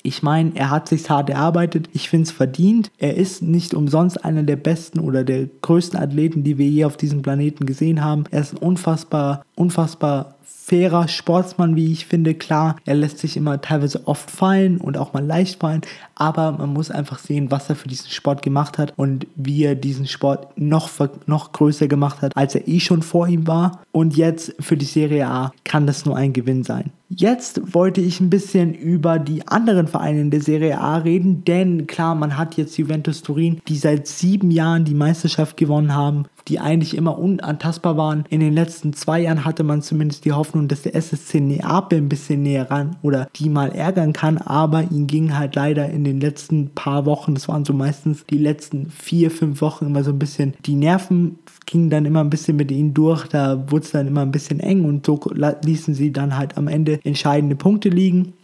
ich 0.07 0.23
meine, 0.23 0.53
er 0.55 0.71
hat 0.71 0.89
sich 0.89 1.11
hart 1.11 1.29
erarbeitet. 1.31 1.89
Ich 1.93 2.09
finde 2.09 2.25
es 2.25 2.31
verdient. 2.31 2.91
Er 2.99 3.17
ist 3.17 3.43
nicht 3.43 3.75
umsonst 3.75 4.25
einer 4.25 4.45
der 4.45 4.57
besten 4.57 5.01
oder 5.01 5.25
der 5.25 5.49
größten 5.63 5.99
Athleten, 5.99 6.45
die 6.45 6.59
wir 6.59 6.69
je 6.69 6.85
auf 6.85 6.97
diesem 6.97 7.23
Planeten 7.23 7.67
gesehen 7.67 8.05
haben. 8.05 8.25
Er 8.31 8.41
ist 8.41 8.55
ein 8.55 8.59
unfassbar, 8.59 9.45
unfassbar 9.57 10.37
fairer 10.67 11.07
Sportsmann, 11.07 11.77
wie 11.77 11.93
ich 11.93 12.07
finde. 12.07 12.35
Klar, 12.35 12.75
er 12.85 12.97
lässt 12.97 13.19
sich 13.19 13.37
immer 13.37 13.61
teilweise 13.61 14.09
oft 14.09 14.29
fallen 14.29 14.79
und 14.79 14.99
auch 14.99 15.13
mal 15.13 15.25
leicht 15.25 15.61
fallen, 15.61 15.83
aber 16.17 16.51
man 16.51 16.73
muss 16.73 16.91
einfach 16.91 17.21
sehen, 17.21 17.53
was 17.53 17.69
er 17.69 17.77
für 17.77 17.87
diesen 17.87 18.11
Sport 18.11 18.43
gemacht 18.43 18.77
hat 18.77 18.93
und 18.97 19.29
wie 19.37 19.63
er 19.63 19.77
diesen 19.77 20.09
Sport 20.09 20.59
noch, 20.59 20.91
noch 21.27 21.53
größer 21.53 21.87
gemacht 21.87 22.21
hat, 22.21 22.37
als 22.37 22.57
er 22.57 22.67
eh 22.67 22.81
schon 22.81 23.03
vor 23.03 23.29
ihm 23.29 23.47
war. 23.47 23.83
Und 23.93 24.17
jetzt 24.17 24.57
für 24.59 24.77
die 24.77 24.87
Serie 24.87 25.29
A 25.29 25.53
kann 25.63 25.87
das 25.87 26.05
nur 26.05 26.17
ein 26.17 26.33
Gewinn 26.33 26.65
sein. 26.65 26.91
Jetzt 27.09 27.73
wollte 27.73 28.01
ich 28.01 28.19
ein 28.19 28.31
bisschen 28.31 28.75
über 28.75 29.21
die 29.21 29.47
anderen 29.47 29.87
Vereine 29.87 30.21
in 30.21 30.33
der 30.33 30.41
Serie 30.41 30.81
A 30.81 30.97
reden, 30.97 31.45
denn 31.45 31.87
klar, 31.87 32.17
man 32.17 32.37
hat 32.37 32.57
jetzt 32.57 32.77
Juventus 32.77 33.23
Turin, 33.23 33.61
die 33.69 33.77
seit 33.77 34.09
sieben 34.09 34.51
Jahren 34.51 34.85
die 34.85 34.95
Meisterschaft 34.95 35.57
gewonnen 35.57 35.95
haben, 35.95 36.25
die 36.49 36.61
eigentlich 36.61 36.97
immer 36.97 37.19
unantastbar 37.19 37.97
waren. 37.97 38.25
In 38.29 38.41
den 38.41 38.53
letzten 38.53 38.93
zwei 38.93 39.21
Jahren 39.21 39.45
hatte 39.45 39.65
man 39.65 39.83
zumindest 39.83 40.25
die 40.25 40.33
Hoffnung, 40.33 40.69
dass 40.69 40.83
der 40.83 40.95
SSC 40.95 41.41
Neapel 41.41 41.99
ein 41.99 42.09
bisschen 42.09 42.43
näher 42.43 42.71
ran 42.71 42.97
oder 43.03 43.29
die 43.37 43.49
mal 43.49 43.73
ärgern 43.73 44.13
kann, 44.13 44.39
aber 44.39 44.83
ihn 44.83 45.07
ging 45.07 45.37
halt 45.37 45.55
leider 45.55 45.89
in 45.91 46.05
den 46.05 46.21
letzten 46.21 46.71
paar 46.71 47.07
Wochen, 47.07 47.35
das 47.35 47.49
waren 47.49 47.65
so 47.65 47.73
meistens 47.73 48.25
die 48.27 48.39
letzten 48.39 48.91
vier, 48.91 49.31
fünf 49.31 49.61
Wochen 49.61 49.87
immer 49.87 50.05
so 50.05 50.11
ein 50.11 50.19
bisschen, 50.19 50.55
die 50.65 50.75
Nerven 50.75 51.39
gingen 51.67 51.91
dann 51.91 52.05
immer 52.05 52.21
ein 52.21 52.31
bisschen 52.31 52.57
mit 52.57 52.71
ihnen 52.71 52.95
durch, 52.95 53.27
da 53.27 53.71
wurde 53.71 53.85
es 53.85 53.91
dann 53.91 54.07
immer 54.07 54.23
ein 54.23 54.33
bisschen 54.33 54.61
eng 54.61 54.85
und 54.85 55.05
so 55.05 55.21
ließen 55.65 55.95
sie 55.95 56.13
dann 56.13 56.37
halt 56.37 56.57
am 56.57 56.69
Ende 56.69 57.01
entscheidende 57.05 57.57
Punkte 57.57 57.89
liegen. 57.89 58.35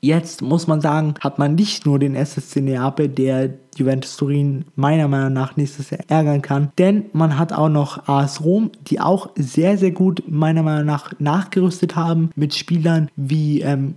Jetzt 0.00 0.42
muss 0.42 0.66
man 0.68 0.80
sagen, 0.80 1.14
hat 1.20 1.38
man 1.38 1.56
nicht 1.56 1.84
nur 1.84 1.98
den 1.98 2.14
SSC 2.14 2.60
Neapel, 2.60 3.08
der 3.08 3.54
Juventus 3.76 4.16
Turin 4.16 4.64
meiner 4.76 5.08
Meinung 5.08 5.32
nach 5.32 5.56
nächstes 5.56 5.90
Jahr 5.90 6.00
ärgern 6.08 6.42
kann, 6.42 6.70
denn 6.78 7.06
man 7.12 7.38
hat 7.38 7.52
auch 7.52 7.68
noch 7.68 8.08
AS 8.08 8.44
Rom, 8.44 8.70
die 8.82 9.00
auch 9.00 9.30
sehr, 9.36 9.76
sehr 9.76 9.90
gut 9.90 10.22
meiner 10.28 10.62
Meinung 10.62 10.86
nach 10.86 11.12
nachgerüstet 11.18 11.96
haben 11.96 12.30
mit 12.36 12.54
Spielern 12.54 13.10
wie 13.16 13.62
ähm, 13.62 13.94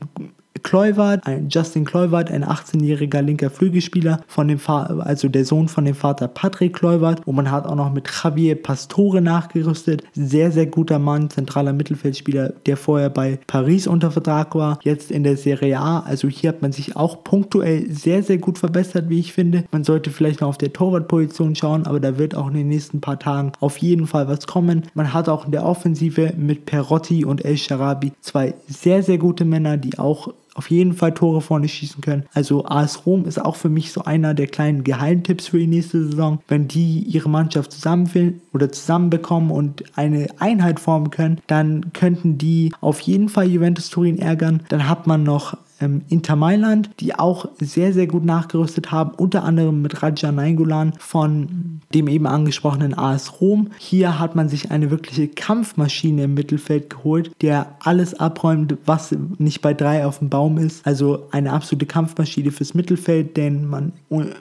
Kluivert, 0.64 1.26
ein 1.26 1.50
Justin 1.50 1.86
Kluivert, 1.86 2.30
ein 2.30 2.44
18-jähriger 2.44 3.22
linker 3.22 3.50
Flügelspieler 3.50 4.22
von 4.28 4.48
dem 4.48 4.60
Vater, 4.60 5.06
also 5.06 5.28
der 5.30 5.46
Sohn 5.46 5.68
von 5.68 5.86
dem 5.86 5.96
Vater 5.96 6.28
Patrick 6.28 6.74
Kluivert. 6.74 7.26
Und 7.26 7.36
man 7.36 7.50
hat 7.50 7.66
auch 7.66 7.76
noch 7.76 7.92
mit 7.92 8.08
Javier 8.10 8.62
Pastore 8.62 9.22
nachgerüstet. 9.22 10.04
Sehr, 10.14 10.52
sehr 10.52 10.68
guter 10.68 11.00
Mann, 11.00 11.30
zentraler 11.30 11.74
Mittelfeldspieler, 11.74 12.54
der 12.66 12.78
vorher 12.78 13.10
bei 13.10 13.40
Paris 13.48 13.88
unter 13.88 14.12
Vertrag 14.12 14.54
war, 14.56 14.80
jetzt 14.84 15.10
in 15.10 15.24
der 15.24 15.38
Serie 15.38 15.80
A. 15.80 16.02
Also 16.02 16.28
hier 16.28 16.50
hat 16.50 16.62
man 16.62 16.72
sich 16.72 16.96
auch 16.96 17.24
punktuell 17.24 17.90
sehr, 17.92 18.22
sehr 18.24 18.38
gut 18.38 18.58
verbessert, 18.58 19.10
wie 19.10 19.20
ich 19.20 19.34
finde. 19.34 19.64
Man 19.72 19.84
sollte 19.84 20.10
vielleicht 20.10 20.42
noch 20.42 20.50
auf 20.50 20.58
der 20.58 20.74
Torwartposition 20.74 21.56
schauen, 21.56 21.86
aber 21.86 22.00
da 22.00 22.18
wird 22.18 22.36
auch 22.36 22.48
in 22.48 22.56
den 22.56 22.68
nächsten 22.68 23.02
paar 23.02 23.20
Tagen 23.20 23.54
auf 23.60 23.78
jeden 23.78 24.08
Fall 24.08 24.28
was 24.28 24.48
kommen. 24.48 24.84
Man 24.94 25.14
hat 25.14 25.30
auch 25.30 25.46
in 25.46 25.52
der 25.52 25.66
Offensive 25.66 26.34
mit 26.38 26.66
Perotti 26.66 27.26
und 27.26 27.46
El 27.46 27.58
Sharabi 27.58 28.12
zwei 28.22 28.54
sehr, 28.68 29.02
sehr 29.04 29.18
gute 29.18 29.46
Männer, 29.46 29.78
die 29.78 29.98
auch 29.98 30.34
auf 30.56 30.70
jeden 30.70 30.94
Fall 30.94 31.14
Tore 31.14 31.42
vorne 31.42 31.68
schießen 31.68 32.02
können. 32.02 32.26
Also 32.34 32.66
AS 32.66 33.06
Rom 33.06 33.26
ist 33.26 33.40
auch 33.40 33.56
für 33.56 33.70
mich 33.70 33.92
so 33.92 34.04
einer 34.04 34.34
der 34.34 34.48
kleinen 34.48 34.84
Geheimtipps 34.84 35.48
für 35.48 35.60
die 35.60 35.68
nächste 35.68 36.06
Saison. 36.06 36.40
Wenn 36.48 36.68
die 36.68 37.00
ihre 37.00 37.30
Mannschaft 37.30 37.72
zusammenfinden 37.72 38.42
oder 38.54 38.72
zusammenbekommen 38.72 39.52
und 39.52 39.84
eine 39.96 40.28
Einheit 40.40 40.80
formen 40.80 41.10
können, 41.10 41.40
dann 41.48 41.94
könnten 41.94 42.38
die 42.38 42.74
auf 42.82 43.00
jeden 43.02 43.30
Fall 43.30 43.48
Juventus 43.48 43.90
Turin 43.90 44.20
ärgern. 44.20 44.64
Dann 44.70 44.88
hat 44.88 45.08
man 45.08 45.24
noch 45.24 45.58
ähm, 45.82 46.04
Inter 46.10 46.36
Mailand, 46.36 46.90
die 47.00 47.16
auch 47.16 47.48
sehr, 47.60 47.94
sehr 47.94 48.08
gut 48.08 48.24
nachgerüstet 48.24 48.92
haben, 48.92 49.12
unter 49.12 49.44
anderem 49.44 49.82
mit 49.82 50.02
Raja 50.02 50.32
Nainggolan 50.32 50.94
von 51.00 51.82
dem 51.94 52.08
eben 52.08 52.28
angesprochenen 52.28 52.98
AS 52.98 53.42
Rom. 53.42 53.70
Hier 53.78 54.20
hat 54.20 54.36
man 54.36 54.50
sich 54.50 54.72
eine 54.72 54.92
wirkliche 54.92 55.28
Kampfmaschine 55.28 56.24
im 56.24 56.34
Mittelfeld 56.34 56.90
geholt, 56.90 57.32
der 57.42 57.76
alles 57.80 58.14
abräumt, 58.14 58.78
was 58.86 59.16
nicht 59.38 59.62
bei 59.62 59.74
drei 59.74 60.06
auf 60.06 60.20
dem 60.20 60.30
Baum 60.30 60.58
ist. 60.58 60.86
Also 60.86 61.28
eine 61.32 61.52
absolute 61.52 61.86
Kampfmaschine 61.86 62.52
fürs 62.52 62.74
Mittelfeld, 62.74 63.36
denn 63.38 63.66
man, 63.66 63.94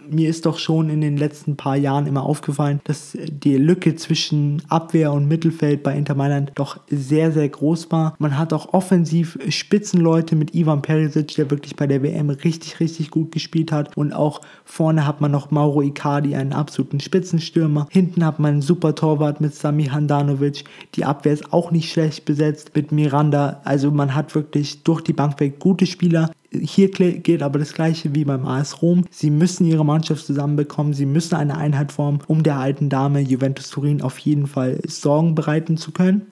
mir 0.08 0.28
ist 0.28 0.46
doch 0.46 0.58
schon 0.58 0.90
in 0.90 1.00
den 1.00 1.16
letzten 1.16 1.56
paar 1.56 1.76
Jahren 1.76 2.06
immer 2.06 2.22
aufgefallen, 2.22 2.80
dass 2.84 3.16
die 3.28 3.56
Lücke 3.56 3.96
zwischen 3.96 4.62
Abwehr 4.68 5.12
und 5.12 5.26
Mittelfeld 5.26 5.82
bei 5.82 5.96
Inter 5.96 6.14
Mailand 6.14 6.52
doch 6.54 6.78
sehr, 6.88 7.32
sehr 7.32 7.48
groß 7.48 7.90
war. 7.90 8.14
Man 8.18 8.38
hat 8.38 8.52
auch 8.52 8.72
offensiv 8.72 9.38
Spitzenleute 9.48 10.36
mit 10.36 10.54
Ivan 10.54 10.82
Perisic 10.82 11.29
der 11.34 11.50
wirklich 11.50 11.76
bei 11.76 11.86
der 11.86 12.02
WM 12.02 12.30
richtig, 12.30 12.80
richtig 12.80 13.10
gut 13.10 13.32
gespielt 13.32 13.72
hat. 13.72 13.96
Und 13.96 14.12
auch 14.12 14.40
vorne 14.64 15.06
hat 15.06 15.20
man 15.20 15.30
noch 15.30 15.50
Mauro 15.50 15.82
Icardi, 15.82 16.34
einen 16.34 16.52
absoluten 16.52 17.00
Spitzenstürmer. 17.00 17.86
Hinten 17.90 18.24
hat 18.24 18.38
man 18.38 18.52
einen 18.52 18.62
super 18.62 18.94
Torwart 18.94 19.40
mit 19.40 19.54
Sami 19.54 19.86
Handanovic. 19.86 20.64
Die 20.94 21.04
Abwehr 21.04 21.32
ist 21.32 21.52
auch 21.52 21.70
nicht 21.70 21.90
schlecht 21.90 22.24
besetzt 22.24 22.72
mit 22.74 22.92
Miranda. 22.92 23.60
Also 23.64 23.90
man 23.90 24.14
hat 24.14 24.34
wirklich 24.34 24.82
durch 24.82 25.00
die 25.02 25.12
Bank 25.12 25.40
weg 25.40 25.58
gute 25.58 25.86
Spieler. 25.86 26.30
Hier 26.52 26.90
geht 26.90 27.42
aber 27.42 27.60
das 27.60 27.74
gleiche 27.74 28.14
wie 28.14 28.24
beim 28.24 28.44
AS 28.44 28.82
Rom. 28.82 29.04
Sie 29.10 29.30
müssen 29.30 29.66
ihre 29.66 29.84
Mannschaft 29.84 30.26
zusammenbekommen, 30.26 30.94
sie 30.94 31.06
müssen 31.06 31.36
eine 31.36 31.56
Einheit 31.56 31.92
formen, 31.92 32.20
um 32.26 32.42
der 32.42 32.58
alten 32.58 32.88
Dame 32.88 33.20
Juventus 33.20 33.70
Turin 33.70 34.02
auf 34.02 34.18
jeden 34.18 34.48
Fall 34.48 34.80
Sorgen 34.86 35.36
bereiten 35.36 35.76
zu 35.76 35.92
können. 35.92 36.26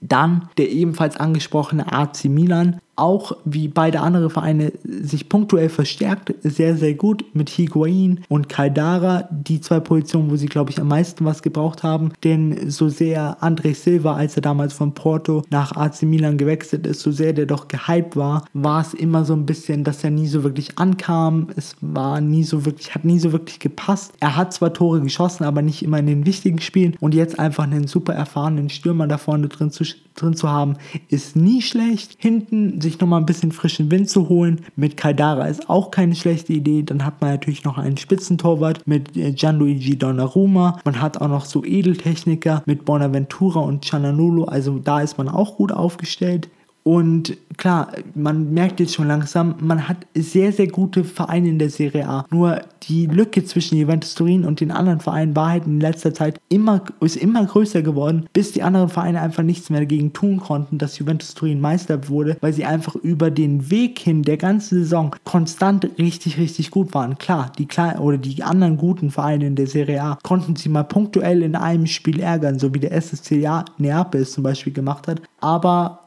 Dann 0.00 0.48
der 0.56 0.70
ebenfalls 0.70 1.16
angesprochene 1.16 1.92
AC 1.92 2.24
Milan 2.24 2.80
auch 3.02 3.32
wie 3.44 3.66
beide 3.66 3.98
andere 3.98 4.30
Vereine 4.30 4.72
sich 4.84 5.28
punktuell 5.28 5.68
verstärkt, 5.68 6.34
sehr, 6.42 6.76
sehr 6.76 6.94
gut 6.94 7.24
mit 7.34 7.50
Higuain 7.50 8.20
und 8.28 8.48
Caldara, 8.48 9.28
die 9.28 9.60
zwei 9.60 9.80
Positionen, 9.80 10.30
wo 10.30 10.36
sie, 10.36 10.46
glaube 10.46 10.70
ich, 10.70 10.80
am 10.80 10.86
meisten 10.86 11.24
was 11.24 11.42
gebraucht 11.42 11.82
haben. 11.82 12.12
Denn 12.22 12.70
so 12.70 12.88
sehr 12.88 13.38
André 13.42 13.74
Silva, 13.74 14.14
als 14.14 14.36
er 14.36 14.42
damals 14.42 14.72
von 14.72 14.94
Porto 14.94 15.42
nach 15.50 15.72
AC 15.72 16.02
Milan 16.02 16.38
gewechselt 16.38 16.86
ist, 16.86 17.00
so 17.00 17.10
sehr 17.10 17.32
der 17.32 17.46
doch 17.46 17.66
gehypt 17.66 18.14
war, 18.14 18.44
war 18.52 18.80
es 18.80 18.94
immer 18.94 19.24
so 19.24 19.34
ein 19.34 19.46
bisschen, 19.46 19.82
dass 19.82 20.04
er 20.04 20.10
nie 20.10 20.28
so 20.28 20.44
wirklich 20.44 20.78
ankam. 20.78 21.48
Es 21.56 21.74
war 21.80 22.20
nie 22.20 22.44
so 22.44 22.64
wirklich, 22.64 22.94
hat 22.94 23.04
nie 23.04 23.18
so 23.18 23.32
wirklich 23.32 23.58
gepasst. 23.58 24.12
Er 24.20 24.36
hat 24.36 24.52
zwar 24.52 24.72
Tore 24.72 25.00
geschossen, 25.00 25.42
aber 25.42 25.60
nicht 25.60 25.82
immer 25.82 25.98
in 25.98 26.06
den 26.06 26.24
wichtigen 26.24 26.60
Spielen. 26.60 26.96
Und 27.00 27.14
jetzt 27.14 27.40
einfach 27.40 27.64
einen 27.64 27.88
super 27.88 28.14
erfahrenen 28.14 28.70
Stürmer 28.70 29.08
da 29.08 29.18
vorne 29.18 29.48
drin 29.48 29.72
zu, 29.72 29.82
drin 30.14 30.34
zu 30.34 30.48
haben, 30.48 30.76
ist 31.08 31.34
nie 31.34 31.62
schlecht. 31.62 32.14
Hinten 32.18 32.80
sich 32.80 32.91
nochmal 33.00 33.20
ein 33.20 33.26
bisschen 33.26 33.52
frischen 33.52 33.90
Wind 33.90 34.08
zu 34.08 34.28
holen. 34.28 34.60
Mit 34.76 34.96
Caldara 34.96 35.46
ist 35.46 35.68
auch 35.68 35.90
keine 35.90 36.14
schlechte 36.14 36.52
Idee. 36.52 36.82
Dann 36.82 37.04
hat 37.04 37.20
man 37.20 37.30
natürlich 37.30 37.64
noch 37.64 37.78
einen 37.78 37.96
Spitzentorwart 37.96 38.86
mit 38.86 39.16
äh, 39.16 39.32
Gianluigi 39.32 39.98
Donnarumma. 39.98 40.78
Man 40.84 41.00
hat 41.00 41.20
auch 41.20 41.28
noch 41.28 41.44
so 41.44 41.64
Edeltechniker 41.64 42.62
mit 42.66 42.84
Bonaventura 42.84 43.60
und 43.60 43.84
Ciananolo. 43.84 44.44
Also 44.44 44.78
da 44.78 45.00
ist 45.00 45.18
man 45.18 45.28
auch 45.28 45.56
gut 45.56 45.72
aufgestellt. 45.72 46.48
Und 46.84 47.36
klar, 47.56 47.92
man 48.14 48.52
merkt 48.52 48.80
jetzt 48.80 48.94
schon 48.94 49.06
langsam, 49.06 49.54
man 49.60 49.88
hat 49.88 49.98
sehr, 50.14 50.52
sehr 50.52 50.66
gute 50.66 51.04
Vereine 51.04 51.48
in 51.48 51.58
der 51.58 51.70
Serie 51.70 52.08
A. 52.08 52.26
Nur 52.30 52.60
die 52.84 53.06
Lücke 53.06 53.44
zwischen 53.44 53.78
Juventus 53.78 54.14
Turin 54.14 54.44
und 54.44 54.60
den 54.60 54.72
anderen 54.72 54.98
Vereinen 54.98 55.36
war 55.36 55.50
halt 55.50 55.66
in 55.66 55.80
letzter 55.80 56.12
Zeit 56.12 56.40
immer, 56.48 56.82
ist 57.00 57.16
immer 57.16 57.44
größer 57.44 57.82
geworden, 57.82 58.26
bis 58.32 58.52
die 58.52 58.62
anderen 58.62 58.88
Vereine 58.88 59.20
einfach 59.20 59.44
nichts 59.44 59.70
mehr 59.70 59.80
dagegen 59.80 60.12
tun 60.12 60.38
konnten, 60.38 60.78
dass 60.78 60.98
Juventus 60.98 61.34
Turin 61.34 61.60
Meister 61.60 62.08
wurde, 62.08 62.36
weil 62.40 62.52
sie 62.52 62.64
einfach 62.64 62.96
über 62.96 63.30
den 63.30 63.70
Weg 63.70 64.00
hin 64.00 64.22
der 64.22 64.36
ganzen 64.36 64.78
Saison 64.78 65.14
konstant 65.24 65.88
richtig, 65.98 66.38
richtig 66.38 66.70
gut 66.70 66.92
waren. 66.94 67.18
Klar, 67.18 67.52
die 67.58 67.66
kleinen 67.66 68.00
oder 68.00 68.18
die 68.18 68.42
anderen 68.42 68.76
guten 68.76 69.10
Vereine 69.10 69.46
in 69.46 69.54
der 69.54 69.68
Serie 69.68 70.02
A 70.02 70.18
konnten 70.22 70.56
sie 70.56 70.68
mal 70.68 70.82
punktuell 70.82 71.42
in 71.42 71.54
einem 71.54 71.86
Spiel 71.86 72.20
ärgern, 72.20 72.58
so 72.58 72.74
wie 72.74 72.80
der 72.80 72.92
SSC 72.92 73.48
Neapel 73.78 74.22
es 74.22 74.32
zum 74.32 74.42
Beispiel 74.42 74.72
gemacht 74.72 75.06
hat. 75.06 75.22
Aber 75.40 76.01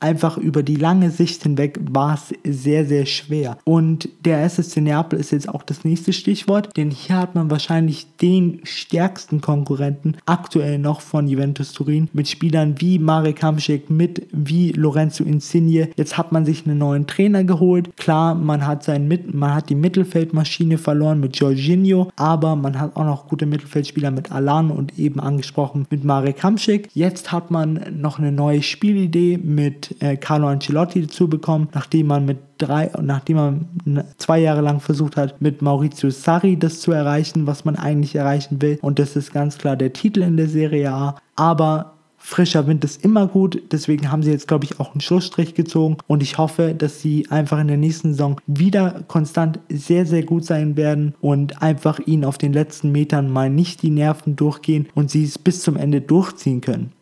einfach 0.00 0.38
über 0.38 0.62
die 0.62 0.76
lange 0.76 1.10
Sicht 1.10 1.42
hinweg 1.42 1.78
war 1.90 2.14
es 2.14 2.34
sehr, 2.44 2.86
sehr 2.86 3.06
schwer. 3.06 3.58
Und 3.64 4.08
der 4.24 4.42
SSC 4.42 4.80
Neapel 4.80 5.18
ist 5.18 5.32
jetzt 5.32 5.48
auch 5.48 5.62
das 5.62 5.84
nächste 5.84 6.12
Stichwort, 6.12 6.76
denn 6.76 6.90
hier 6.90 7.16
hat 7.16 7.34
man 7.34 7.50
wahrscheinlich 7.50 8.06
den 8.16 8.60
stärksten 8.64 9.40
Konkurrenten 9.40 10.16
aktuell 10.26 10.78
noch 10.78 11.00
von 11.00 11.28
Juventus 11.28 11.72
Turin 11.72 12.08
mit 12.12 12.28
Spielern 12.28 12.80
wie 12.80 12.98
Marek 12.98 13.42
Hamšík, 13.42 13.82
mit 13.88 14.26
wie 14.32 14.72
Lorenzo 14.72 15.24
Insigne. 15.24 15.90
Jetzt 15.96 16.16
hat 16.16 16.32
man 16.32 16.44
sich 16.44 16.66
einen 16.66 16.78
neuen 16.78 17.06
Trainer 17.06 17.44
geholt. 17.44 17.96
Klar, 17.96 18.34
man 18.34 18.66
hat, 18.66 18.84
sein 18.84 19.06
mit 19.06 19.34
man 19.34 19.54
hat 19.54 19.68
die 19.68 19.74
Mittelfeldmaschine 19.74 20.78
verloren 20.78 21.20
mit 21.20 21.36
Jorginho, 21.36 22.10
aber 22.16 22.56
man 22.56 22.78
hat 22.80 22.96
auch 22.96 23.04
noch 23.04 23.28
gute 23.28 23.46
Mittelfeldspieler 23.46 24.10
mit 24.10 24.32
Alan 24.32 24.70
und 24.70 24.98
eben 24.98 25.20
angesprochen 25.20 25.86
mit 25.90 26.04
Marek 26.04 26.42
Hamšík. 26.42 26.88
Jetzt 26.94 27.32
hat 27.32 27.50
man 27.50 27.80
noch 27.92 28.18
eine 28.18 28.32
neue 28.32 28.62
Spielidee 28.62 29.38
mit 29.38 29.89
äh, 30.00 30.16
Carlo 30.16 30.48
Ancelotti 30.48 31.02
dazu 31.02 31.28
bekommen, 31.28 31.68
nachdem 31.74 32.08
man 32.08 32.24
mit 32.24 32.38
drei, 32.58 32.90
nachdem 33.00 33.36
man 33.36 34.04
zwei 34.18 34.38
Jahre 34.38 34.60
lang 34.60 34.80
versucht 34.80 35.16
hat, 35.16 35.40
mit 35.40 35.62
Maurizio 35.62 36.10
Sarri 36.10 36.58
das 36.58 36.80
zu 36.80 36.92
erreichen, 36.92 37.46
was 37.46 37.64
man 37.64 37.76
eigentlich 37.76 38.14
erreichen 38.14 38.60
will. 38.62 38.78
Und 38.82 38.98
das 38.98 39.16
ist 39.16 39.32
ganz 39.32 39.58
klar 39.58 39.76
der 39.76 39.92
Titel 39.92 40.22
in 40.22 40.36
der 40.36 40.48
Serie 40.48 40.92
A. 40.92 41.16
Aber 41.36 41.94
frischer 42.20 42.66
Wind 42.66 42.84
ist 42.84 43.02
immer 43.02 43.26
gut. 43.26 43.60
Deswegen 43.72 44.12
haben 44.12 44.22
sie 44.22 44.30
jetzt, 44.30 44.46
glaube 44.46 44.64
ich, 44.64 44.78
auch 44.78 44.92
einen 44.92 45.00
Schlussstrich 45.00 45.54
gezogen. 45.54 45.96
Und 46.06 46.22
ich 46.22 46.38
hoffe, 46.38 46.74
dass 46.74 47.00
sie 47.00 47.26
einfach 47.30 47.58
in 47.58 47.68
der 47.68 47.78
nächsten 47.78 48.12
Saison 48.12 48.40
wieder 48.46 49.02
konstant 49.08 49.58
sehr, 49.68 50.06
sehr 50.06 50.22
gut 50.22 50.44
sein 50.44 50.76
werden 50.76 51.14
und 51.20 51.62
einfach 51.62 51.98
ihnen 52.06 52.24
auf 52.24 52.38
den 52.38 52.52
letzten 52.52 52.92
Metern 52.92 53.30
mal 53.30 53.50
nicht 53.50 53.82
die 53.82 53.90
Nerven 53.90 54.36
durchgehen 54.36 54.88
und 54.94 55.10
sie 55.10 55.24
es 55.24 55.38
bis 55.38 55.62
zum 55.62 55.76
Ende 55.76 56.00
durchziehen 56.00 56.60
können. 56.60 56.92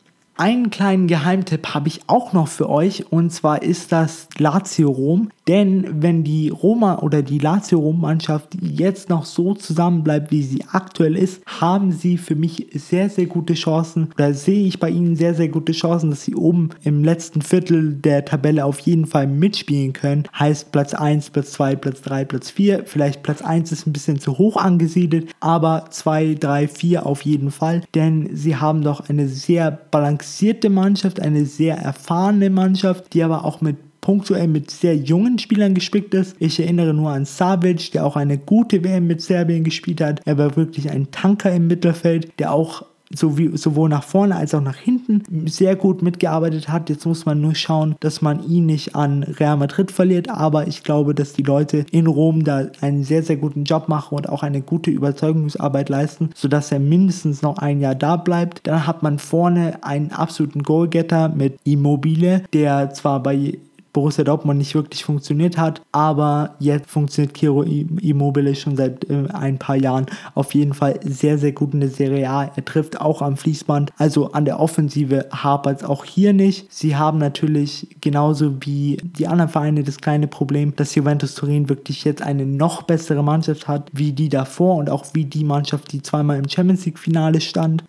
Einen 0.40 0.70
kleinen 0.70 1.08
Geheimtipp 1.08 1.74
habe 1.74 1.88
ich 1.88 2.02
auch 2.06 2.32
noch 2.32 2.46
für 2.46 2.70
euch 2.70 3.10
und 3.10 3.30
zwar 3.32 3.60
ist 3.60 3.90
das 3.90 4.28
Lazio 4.38 4.88
Rom. 4.88 5.30
Denn 5.48 6.00
wenn 6.00 6.22
die 6.22 6.50
Roma 6.50 7.00
oder 7.00 7.22
die 7.22 7.40
Lazio 7.40 7.80
Rom 7.80 8.02
Mannschaft 8.02 8.56
jetzt 8.60 9.08
noch 9.08 9.24
so 9.24 9.54
zusammenbleibt, 9.54 10.30
wie 10.30 10.44
sie 10.44 10.62
aktuell 10.70 11.16
ist, 11.16 11.42
haben 11.44 11.90
sie 11.90 12.18
für 12.18 12.36
mich 12.36 12.68
sehr, 12.72 13.10
sehr 13.10 13.26
gute 13.26 13.54
Chancen 13.54 14.10
oder 14.14 14.32
sehe 14.32 14.64
ich 14.64 14.78
bei 14.78 14.90
ihnen 14.90 15.16
sehr, 15.16 15.34
sehr 15.34 15.48
gute 15.48 15.72
Chancen, 15.72 16.10
dass 16.10 16.22
sie 16.22 16.36
oben 16.36 16.68
im 16.84 17.02
letzten 17.02 17.42
Viertel 17.42 17.94
der 17.94 18.24
Tabelle 18.24 18.64
auf 18.64 18.78
jeden 18.78 19.06
Fall 19.06 19.26
mitspielen 19.26 19.92
können. 19.92 20.28
Heißt 20.38 20.70
Platz 20.70 20.94
1, 20.94 21.30
Platz 21.30 21.50
2, 21.52 21.74
Platz 21.74 22.00
3, 22.02 22.24
Platz 22.26 22.50
4. 22.50 22.84
Vielleicht 22.86 23.24
Platz 23.24 23.42
1 23.42 23.72
ist 23.72 23.88
ein 23.88 23.92
bisschen 23.92 24.20
zu 24.20 24.38
hoch 24.38 24.56
angesiedelt, 24.56 25.34
aber 25.40 25.86
2, 25.90 26.36
3, 26.38 26.68
4 26.68 27.06
auf 27.06 27.22
jeden 27.22 27.50
Fall. 27.50 27.82
Denn 27.96 28.28
sie 28.36 28.54
haben 28.54 28.82
doch 28.82 29.08
eine 29.08 29.26
sehr 29.26 29.72
balancierte 29.72 30.27
Mannschaft, 30.70 31.20
eine 31.20 31.46
sehr 31.46 31.76
erfahrene 31.76 32.50
Mannschaft, 32.50 33.12
die 33.14 33.22
aber 33.22 33.44
auch 33.44 33.60
mit 33.60 33.76
punktuell 34.00 34.48
mit 34.48 34.70
sehr 34.70 34.96
jungen 34.96 35.38
Spielern 35.38 35.74
gespickt 35.74 36.14
ist. 36.14 36.36
Ich 36.38 36.58
erinnere 36.60 36.94
nur 36.94 37.10
an 37.10 37.24
Savic, 37.24 37.92
der 37.92 38.06
auch 38.06 38.16
eine 38.16 38.38
gute 38.38 38.82
WM 38.82 39.06
mit 39.06 39.20
Serbien 39.20 39.64
gespielt 39.64 40.00
hat. 40.00 40.20
Er 40.24 40.38
war 40.38 40.56
wirklich 40.56 40.90
ein 40.90 41.10
Tanker 41.10 41.52
im 41.52 41.66
Mittelfeld, 41.66 42.32
der 42.38 42.52
auch 42.52 42.86
sowie, 43.14 43.56
sowohl 43.56 43.88
nach 43.88 44.02
vorne 44.02 44.36
als 44.36 44.54
auch 44.54 44.60
nach 44.60 44.76
hinten 44.76 45.46
sehr 45.46 45.76
gut 45.76 46.02
mitgearbeitet 46.02 46.68
hat. 46.68 46.90
Jetzt 46.90 47.06
muss 47.06 47.26
man 47.26 47.40
nur 47.40 47.54
schauen, 47.54 47.94
dass 48.00 48.22
man 48.22 48.46
ihn 48.48 48.66
nicht 48.66 48.94
an 48.94 49.22
Real 49.22 49.56
Madrid 49.56 49.90
verliert, 49.90 50.28
aber 50.28 50.66
ich 50.66 50.82
glaube, 50.82 51.14
dass 51.14 51.32
die 51.32 51.42
Leute 51.42 51.86
in 51.90 52.06
Rom 52.06 52.44
da 52.44 52.66
einen 52.80 53.04
sehr, 53.04 53.22
sehr 53.22 53.36
guten 53.36 53.64
Job 53.64 53.88
machen 53.88 54.16
und 54.16 54.28
auch 54.28 54.42
eine 54.42 54.60
gute 54.60 54.90
Überzeugungsarbeit 54.90 55.88
leisten, 55.88 56.30
sodass 56.34 56.72
er 56.72 56.80
mindestens 56.80 57.42
noch 57.42 57.58
ein 57.58 57.80
Jahr 57.80 57.94
da 57.94 58.16
bleibt. 58.16 58.66
Dann 58.66 58.86
hat 58.86 59.02
man 59.02 59.18
vorne 59.18 59.78
einen 59.82 60.12
absoluten 60.12 60.62
Goalgetter 60.62 61.28
mit 61.28 61.58
Immobile, 61.64 62.44
der 62.52 62.92
zwar 62.94 63.22
bei 63.22 63.58
Borussia 63.98 64.22
Dortmund 64.22 64.58
nicht 64.58 64.76
wirklich 64.76 65.04
funktioniert 65.04 65.58
hat. 65.58 65.82
Aber 65.90 66.54
jetzt 66.60 66.88
funktioniert 66.88 67.34
Kiro 67.34 67.62
Immobile 67.62 68.54
schon 68.54 68.76
seit 68.76 69.10
äh, 69.10 69.24
ein 69.32 69.58
paar 69.58 69.74
Jahren 69.74 70.06
auf 70.34 70.54
jeden 70.54 70.72
Fall 70.72 71.00
sehr, 71.02 71.36
sehr 71.36 71.50
gut 71.50 71.74
in 71.74 71.80
der 71.80 71.88
Serie 71.88 72.30
A. 72.30 72.44
Er 72.44 72.64
trifft 72.64 73.00
auch 73.00 73.22
am 73.22 73.36
Fließband. 73.36 73.90
Also 73.98 74.30
an 74.30 74.44
der 74.44 74.60
Offensive 74.60 75.26
hapert 75.32 75.82
es 75.82 75.88
auch 75.88 76.04
hier 76.04 76.32
nicht. 76.32 76.72
Sie 76.72 76.94
haben 76.94 77.18
natürlich 77.18 77.96
genauso 78.00 78.54
wie 78.60 78.98
die 79.02 79.26
anderen 79.26 79.50
Vereine 79.50 79.82
das 79.82 79.98
kleine 79.98 80.28
Problem, 80.28 80.76
dass 80.76 80.94
Juventus 80.94 81.34
Turin 81.34 81.68
wirklich 81.68 82.04
jetzt 82.04 82.22
eine 82.22 82.46
noch 82.46 82.82
bessere 82.82 83.24
Mannschaft 83.24 83.66
hat, 83.66 83.90
wie 83.92 84.12
die 84.12 84.28
davor 84.28 84.76
und 84.76 84.90
auch 84.90 85.06
wie 85.14 85.24
die 85.24 85.42
Mannschaft, 85.42 85.90
die 85.90 86.02
zweimal 86.02 86.38
im 86.38 86.48
Champions 86.48 86.86
League 86.86 87.00
Finale 87.00 87.40
stand 87.40 87.82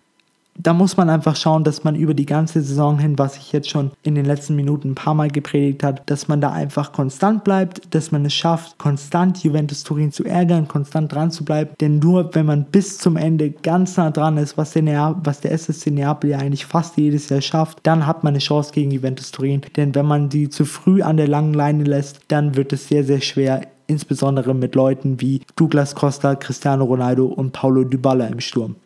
da 0.62 0.72
muss 0.74 0.96
man 0.96 1.08
einfach 1.08 1.36
schauen, 1.36 1.64
dass 1.64 1.84
man 1.84 1.94
über 1.94 2.14
die 2.14 2.26
ganze 2.26 2.60
Saison 2.62 2.98
hin, 2.98 3.18
was 3.18 3.36
ich 3.36 3.52
jetzt 3.52 3.70
schon 3.70 3.90
in 4.02 4.14
den 4.14 4.24
letzten 4.24 4.56
Minuten 4.56 4.90
ein 4.90 4.94
paar 4.94 5.14
Mal 5.14 5.30
gepredigt 5.30 5.82
habe, 5.82 6.02
dass 6.06 6.28
man 6.28 6.40
da 6.40 6.52
einfach 6.52 6.92
konstant 6.92 7.44
bleibt, 7.44 7.94
dass 7.94 8.12
man 8.12 8.24
es 8.26 8.34
schafft, 8.34 8.78
konstant 8.78 9.42
Juventus 9.42 9.84
Turin 9.84 10.12
zu 10.12 10.24
ärgern, 10.24 10.68
konstant 10.68 11.12
dran 11.12 11.30
zu 11.30 11.44
bleiben. 11.44 11.70
Denn 11.80 11.98
nur 11.98 12.34
wenn 12.34 12.46
man 12.46 12.64
bis 12.64 12.98
zum 12.98 13.16
Ende 13.16 13.50
ganz 13.50 13.96
nah 13.96 14.10
dran 14.10 14.36
ist, 14.36 14.58
was 14.58 14.72
der, 14.72 14.82
Nea 14.82 15.16
was 15.24 15.40
der 15.40 15.52
SSC 15.52 15.90
Neapel 15.90 16.30
ja 16.30 16.38
eigentlich 16.38 16.66
fast 16.66 16.96
jedes 16.96 17.28
Jahr 17.28 17.40
schafft, 17.40 17.78
dann 17.84 18.06
hat 18.06 18.22
man 18.24 18.32
eine 18.32 18.40
Chance 18.40 18.72
gegen 18.72 18.90
Juventus 18.90 19.30
Turin. 19.30 19.62
Denn 19.76 19.94
wenn 19.94 20.06
man 20.06 20.28
die 20.28 20.48
zu 20.48 20.64
früh 20.64 21.02
an 21.02 21.16
der 21.16 21.28
langen 21.28 21.54
Leine 21.54 21.84
lässt, 21.84 22.20
dann 22.28 22.56
wird 22.56 22.72
es 22.72 22.88
sehr, 22.88 23.04
sehr 23.04 23.20
schwer, 23.20 23.62
insbesondere 23.86 24.54
mit 24.54 24.74
Leuten 24.74 25.20
wie 25.20 25.42
Douglas 25.56 25.94
Costa, 25.94 26.34
Cristiano 26.34 26.84
Ronaldo 26.84 27.26
und 27.26 27.52
Paulo 27.52 27.84
Dybala 27.84 28.26
im 28.26 28.40
Sturm. 28.40 28.76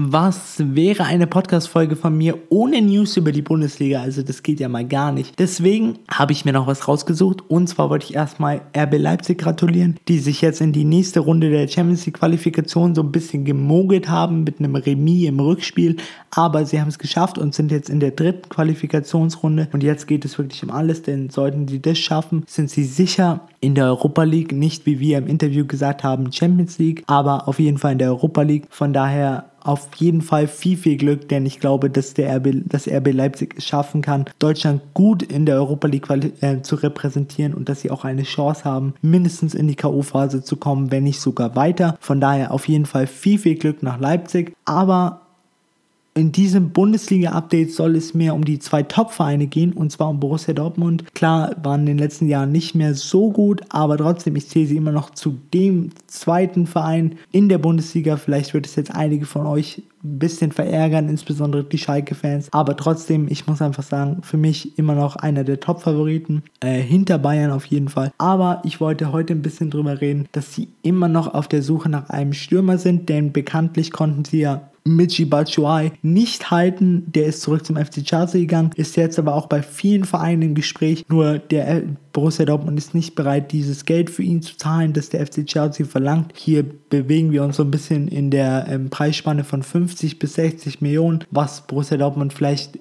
Was 0.00 0.54
wäre 0.58 1.06
eine 1.06 1.26
Podcast-Folge 1.26 1.96
von 1.96 2.16
mir 2.16 2.38
ohne 2.50 2.80
News 2.80 3.16
über 3.16 3.32
die 3.32 3.42
Bundesliga? 3.42 4.00
Also, 4.00 4.22
das 4.22 4.44
geht 4.44 4.60
ja 4.60 4.68
mal 4.68 4.86
gar 4.86 5.10
nicht. 5.10 5.36
Deswegen 5.40 5.98
habe 6.08 6.30
ich 6.30 6.44
mir 6.44 6.52
noch 6.52 6.68
was 6.68 6.86
rausgesucht. 6.86 7.42
Und 7.50 7.66
zwar 7.66 7.90
wollte 7.90 8.06
ich 8.06 8.14
erstmal 8.14 8.60
RB 8.76 8.96
Leipzig 8.96 9.38
gratulieren, 9.38 9.96
die 10.06 10.20
sich 10.20 10.40
jetzt 10.40 10.60
in 10.60 10.72
die 10.72 10.84
nächste 10.84 11.18
Runde 11.18 11.50
der 11.50 11.66
Champions 11.66 12.06
League-Qualifikation 12.06 12.94
so 12.94 13.02
ein 13.02 13.10
bisschen 13.10 13.44
gemogelt 13.44 14.08
haben 14.08 14.44
mit 14.44 14.60
einem 14.60 14.76
Remis 14.76 15.26
im 15.26 15.40
Rückspiel. 15.40 15.96
Aber 16.30 16.64
sie 16.64 16.80
haben 16.80 16.86
es 16.90 17.00
geschafft 17.00 17.36
und 17.36 17.52
sind 17.52 17.72
jetzt 17.72 17.90
in 17.90 17.98
der 17.98 18.12
dritten 18.12 18.48
Qualifikationsrunde. 18.50 19.66
Und 19.72 19.82
jetzt 19.82 20.06
geht 20.06 20.24
es 20.24 20.38
wirklich 20.38 20.62
um 20.62 20.70
alles, 20.70 21.02
denn 21.02 21.28
sollten 21.28 21.66
sie 21.66 21.82
das 21.82 21.98
schaffen, 21.98 22.44
sind 22.46 22.70
sie 22.70 22.84
sicher 22.84 23.48
in 23.58 23.74
der 23.74 23.86
Europa 23.86 24.22
League. 24.22 24.52
Nicht 24.52 24.86
wie 24.86 25.00
wir 25.00 25.18
im 25.18 25.26
Interview 25.26 25.66
gesagt 25.66 26.04
haben, 26.04 26.30
Champions 26.30 26.78
League, 26.78 27.02
aber 27.08 27.48
auf 27.48 27.58
jeden 27.58 27.78
Fall 27.78 27.90
in 27.92 27.98
der 27.98 28.10
Europa 28.10 28.42
League. 28.42 28.68
Von 28.70 28.92
daher 28.92 29.46
auf 29.68 29.94
jeden 29.96 30.22
Fall 30.22 30.48
viel, 30.48 30.78
viel 30.78 30.96
Glück, 30.96 31.28
denn 31.28 31.44
ich 31.44 31.60
glaube, 31.60 31.90
dass 31.90 32.14
der 32.14 32.34
RB, 32.36 32.62
das 32.64 32.88
RB 32.88 33.12
Leipzig 33.12 33.54
es 33.58 33.66
schaffen 33.66 34.00
kann, 34.00 34.24
Deutschland 34.38 34.80
gut 34.94 35.22
in 35.22 35.44
der 35.44 35.56
Europa 35.56 35.86
League 35.88 36.08
äh, 36.40 36.62
zu 36.62 36.76
repräsentieren 36.76 37.52
und 37.52 37.68
dass 37.68 37.82
sie 37.82 37.90
auch 37.90 38.06
eine 38.06 38.22
Chance 38.22 38.64
haben, 38.64 38.94
mindestens 39.02 39.54
in 39.54 39.68
die 39.68 39.74
K.O.-Phase 39.74 40.42
zu 40.42 40.56
kommen, 40.56 40.90
wenn 40.90 41.04
nicht 41.04 41.20
sogar 41.20 41.54
weiter. 41.54 41.98
Von 42.00 42.18
daher 42.18 42.52
auf 42.52 42.66
jeden 42.66 42.86
Fall 42.86 43.06
viel, 43.06 43.38
viel 43.38 43.56
Glück 43.56 43.82
nach 43.82 44.00
Leipzig. 44.00 44.56
Aber 44.64 45.27
in 46.18 46.32
diesem 46.32 46.70
Bundesliga-Update 46.70 47.72
soll 47.72 47.94
es 47.94 48.12
mehr 48.12 48.34
um 48.34 48.44
die 48.44 48.58
zwei 48.58 48.82
Top-Vereine 48.82 49.46
gehen, 49.46 49.72
und 49.72 49.92
zwar 49.92 50.10
um 50.10 50.18
Borussia 50.18 50.52
Dortmund. 50.52 51.14
Klar, 51.14 51.54
waren 51.62 51.80
in 51.80 51.86
den 51.86 51.98
letzten 51.98 52.28
Jahren 52.28 52.50
nicht 52.50 52.74
mehr 52.74 52.94
so 52.94 53.30
gut, 53.30 53.62
aber 53.68 53.96
trotzdem, 53.96 54.34
ich 54.34 54.48
zähle 54.48 54.66
sie 54.66 54.76
immer 54.76 54.92
noch 54.92 55.10
zu 55.10 55.38
dem 55.54 55.90
zweiten 56.08 56.66
Verein 56.66 57.16
in 57.30 57.48
der 57.48 57.58
Bundesliga. 57.58 58.16
Vielleicht 58.16 58.52
wird 58.52 58.66
es 58.66 58.74
jetzt 58.74 58.94
einige 58.94 59.26
von 59.26 59.46
euch 59.46 59.82
ein 60.04 60.18
bisschen 60.18 60.52
verärgern, 60.52 61.08
insbesondere 61.08 61.64
die 61.64 61.78
Schalke-Fans. 61.78 62.48
Aber 62.52 62.76
trotzdem, 62.76 63.28
ich 63.28 63.46
muss 63.46 63.62
einfach 63.62 63.82
sagen, 63.82 64.22
für 64.22 64.36
mich 64.36 64.78
immer 64.78 64.94
noch 64.94 65.16
einer 65.16 65.44
der 65.44 65.60
Top-Favoriten. 65.60 66.42
Äh, 66.60 66.80
hinter 66.80 67.18
Bayern 67.18 67.50
auf 67.50 67.66
jeden 67.66 67.88
Fall. 67.88 68.12
Aber 68.18 68.60
ich 68.64 68.80
wollte 68.80 69.12
heute 69.12 69.34
ein 69.34 69.42
bisschen 69.42 69.70
drüber 69.70 70.00
reden, 70.00 70.28
dass 70.32 70.54
sie 70.54 70.68
immer 70.82 71.08
noch 71.08 71.32
auf 71.34 71.48
der 71.48 71.62
Suche 71.62 71.88
nach 71.88 72.10
einem 72.10 72.32
Stürmer 72.32 72.78
sind, 72.78 73.08
denn 73.08 73.32
bekanntlich 73.32 73.92
konnten 73.92 74.24
sie 74.24 74.40
ja 74.40 74.68
Michi 74.88 75.24
Batshuayi 75.24 75.92
nicht 76.02 76.50
halten. 76.50 77.04
Der 77.06 77.26
ist 77.26 77.42
zurück 77.42 77.64
zum 77.64 77.76
FC 77.76 78.04
Chelsea 78.04 78.40
gegangen, 78.40 78.70
ist 78.76 78.96
jetzt 78.96 79.18
aber 79.18 79.34
auch 79.34 79.46
bei 79.46 79.62
vielen 79.62 80.04
Vereinen 80.04 80.42
im 80.42 80.54
Gespräch. 80.54 81.04
Nur 81.08 81.38
der 81.38 81.82
Borussia 82.12 82.44
Dortmund 82.44 82.78
ist 82.78 82.94
nicht 82.94 83.14
bereit, 83.14 83.52
dieses 83.52 83.84
Geld 83.84 84.10
für 84.10 84.22
ihn 84.22 84.42
zu 84.42 84.56
zahlen, 84.56 84.92
das 84.92 85.10
der 85.10 85.24
FC 85.26 85.46
Chelsea 85.46 85.86
verlangt. 85.86 86.32
Hier 86.34 86.64
bewegen 86.90 87.32
wir 87.32 87.44
uns 87.44 87.56
so 87.56 87.62
ein 87.62 87.70
bisschen 87.70 88.08
in 88.08 88.30
der 88.30 88.66
ähm, 88.68 88.90
Preisspanne 88.90 89.44
von 89.44 89.62
50 89.62 90.18
bis 90.18 90.34
60 90.34 90.80
Millionen, 90.80 91.24
was 91.30 91.66
Borussia 91.66 91.96
Dortmund 91.96 92.32
vielleicht 92.32 92.78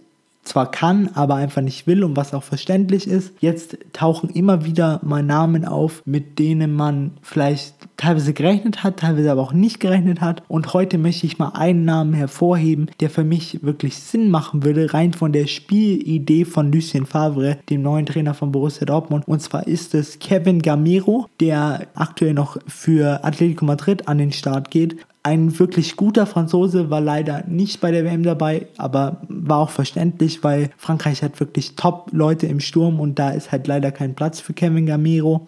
zwar 0.47 0.71
kann, 0.71 1.09
aber 1.13 1.35
einfach 1.35 1.61
nicht 1.61 1.87
will 1.87 2.03
und 2.03 2.15
was 2.15 2.33
auch 2.33 2.43
verständlich 2.43 3.07
ist. 3.07 3.33
Jetzt 3.39 3.77
tauchen 3.93 4.29
immer 4.29 4.65
wieder 4.65 4.99
mal 5.03 5.23
Namen 5.23 5.65
auf, 5.65 6.01
mit 6.05 6.39
denen 6.39 6.73
man 6.73 7.11
vielleicht 7.21 7.75
teilweise 7.97 8.33
gerechnet 8.33 8.83
hat, 8.83 8.97
teilweise 8.97 9.31
aber 9.31 9.41
auch 9.41 9.53
nicht 9.53 9.79
gerechnet 9.79 10.21
hat. 10.21 10.43
Und 10.47 10.73
heute 10.73 10.97
möchte 10.97 11.25
ich 11.25 11.39
mal 11.39 11.49
einen 11.49 11.85
Namen 11.85 12.13
hervorheben, 12.13 12.89
der 12.99 13.09
für 13.09 13.23
mich 13.23 13.63
wirklich 13.63 13.95
Sinn 13.97 14.29
machen 14.29 14.63
würde, 14.63 14.93
rein 14.93 15.13
von 15.13 15.31
der 15.31 15.47
Spielidee 15.47 16.45
von 16.45 16.71
Lucien 16.71 17.05
Favre, 17.05 17.57
dem 17.69 17.81
neuen 17.81 18.05
Trainer 18.05 18.33
von 18.33 18.51
Borussia 18.51 18.85
Dortmund. 18.85 19.27
Und 19.27 19.41
zwar 19.41 19.67
ist 19.67 19.93
es 19.95 20.19
Kevin 20.19 20.61
Gamero, 20.61 21.27
der 21.39 21.87
aktuell 21.95 22.33
noch 22.33 22.57
für 22.67 23.23
Atletico 23.23 23.65
Madrid 23.65 24.07
an 24.07 24.19
den 24.19 24.31
Start 24.31 24.71
geht. 24.71 24.97
Ein 25.27 25.59
wirklich 25.59 25.97
guter 25.97 26.25
Franzose 26.25 26.89
war 26.89 27.01
leider 27.01 27.43
nicht 27.49 27.81
bei 27.81 27.91
der 27.91 28.05
WM 28.05 28.23
dabei, 28.23 28.67
aber 28.77 29.17
war 29.27 29.57
auch 29.57 29.71
verständlich, 29.71 30.41
weil 30.41 30.69
Frankreich 30.77 31.21
hat 31.21 31.37
wirklich 31.41 31.75
Top-Leute 31.75 32.47
im 32.47 32.61
Sturm 32.61 33.01
und 33.01 33.19
da 33.19 33.31
ist 33.31 33.51
halt 33.51 33.67
leider 33.67 33.91
kein 33.91 34.15
Platz 34.15 34.39
für 34.39 34.53
Kevin 34.53 34.85
Gamero. 34.85 35.45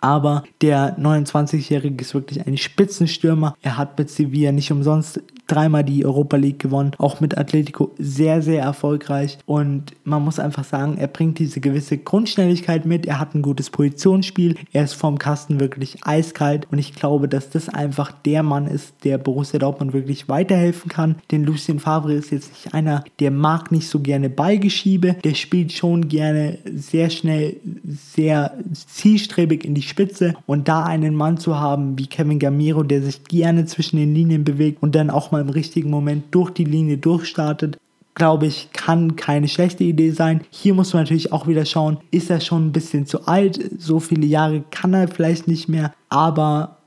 Aber 0.00 0.42
der 0.62 0.98
29-Jährige 0.98 2.02
ist 2.02 2.12
wirklich 2.12 2.44
ein 2.44 2.56
Spitzenstürmer. 2.56 3.54
Er 3.62 3.76
hat 3.76 3.96
mit 3.96 4.10
Sevilla 4.10 4.50
nicht 4.50 4.72
umsonst 4.72 5.22
dreimal 5.50 5.84
die 5.84 6.04
Europa 6.04 6.36
League 6.36 6.60
gewonnen, 6.60 6.92
auch 6.98 7.20
mit 7.20 7.36
Atletico 7.36 7.92
sehr, 7.98 8.42
sehr 8.42 8.62
erfolgreich. 8.62 9.38
Und 9.46 9.92
man 10.04 10.22
muss 10.22 10.38
einfach 10.38 10.64
sagen, 10.64 10.96
er 10.98 11.08
bringt 11.08 11.38
diese 11.38 11.60
gewisse 11.60 11.98
Grundschnelligkeit 11.98 12.86
mit, 12.86 13.06
er 13.06 13.18
hat 13.18 13.34
ein 13.34 13.42
gutes 13.42 13.70
Positionsspiel, 13.70 14.56
er 14.72 14.84
ist 14.84 14.94
vom 14.94 15.18
Kasten 15.18 15.60
wirklich 15.60 15.98
eiskalt. 16.04 16.68
Und 16.70 16.78
ich 16.78 16.94
glaube, 16.94 17.28
dass 17.28 17.50
das 17.50 17.68
einfach 17.68 18.12
der 18.12 18.42
Mann 18.42 18.66
ist, 18.66 19.04
der 19.04 19.18
Borussia 19.18 19.58
Dortmund 19.58 19.92
wirklich 19.92 20.28
weiterhelfen 20.28 20.88
kann. 20.88 21.16
Denn 21.30 21.44
Lucien 21.44 21.80
Favre 21.80 22.12
ist 22.14 22.30
jetzt 22.30 22.52
nicht 22.52 22.74
einer, 22.74 23.04
der 23.18 23.30
mag 23.30 23.72
nicht 23.72 23.88
so 23.88 24.00
gerne 24.00 24.30
Ballgeschiebe, 24.30 25.16
der 25.24 25.34
spielt 25.34 25.72
schon 25.72 26.08
gerne 26.08 26.58
sehr 26.72 27.10
schnell, 27.10 27.56
sehr 27.84 28.54
zielstrebig 28.72 29.64
in 29.64 29.74
die 29.74 29.82
Spitze. 29.82 30.34
Und 30.46 30.68
da 30.68 30.84
einen 30.84 31.14
Mann 31.14 31.38
zu 31.38 31.58
haben 31.58 31.98
wie 31.98 32.06
Kevin 32.06 32.38
Gamiro, 32.38 32.82
der 32.82 33.02
sich 33.02 33.24
gerne 33.24 33.66
zwischen 33.66 33.96
den 33.96 34.14
Linien 34.14 34.44
bewegt 34.44 34.82
und 34.82 34.94
dann 34.94 35.10
auch 35.10 35.32
mal 35.32 35.39
im 35.40 35.48
richtigen 35.48 35.90
Moment 35.90 36.24
durch 36.30 36.50
die 36.50 36.64
Linie 36.64 36.98
durchstartet, 36.98 37.78
glaube 38.14 38.46
ich, 38.46 38.68
kann 38.72 39.16
keine 39.16 39.48
schlechte 39.48 39.84
Idee 39.84 40.10
sein. 40.10 40.42
Hier 40.50 40.74
muss 40.74 40.92
man 40.92 41.04
natürlich 41.04 41.32
auch 41.32 41.46
wieder 41.46 41.64
schauen, 41.64 41.98
ist 42.10 42.30
er 42.30 42.40
schon 42.40 42.66
ein 42.66 42.72
bisschen 42.72 43.06
zu 43.06 43.26
alt? 43.26 43.58
So 43.78 44.00
viele 44.00 44.26
Jahre 44.26 44.62
kann 44.70 44.94
er 44.94 45.08
vielleicht 45.08 45.48
nicht 45.48 45.68
mehr, 45.68 45.94
aber 46.08 46.79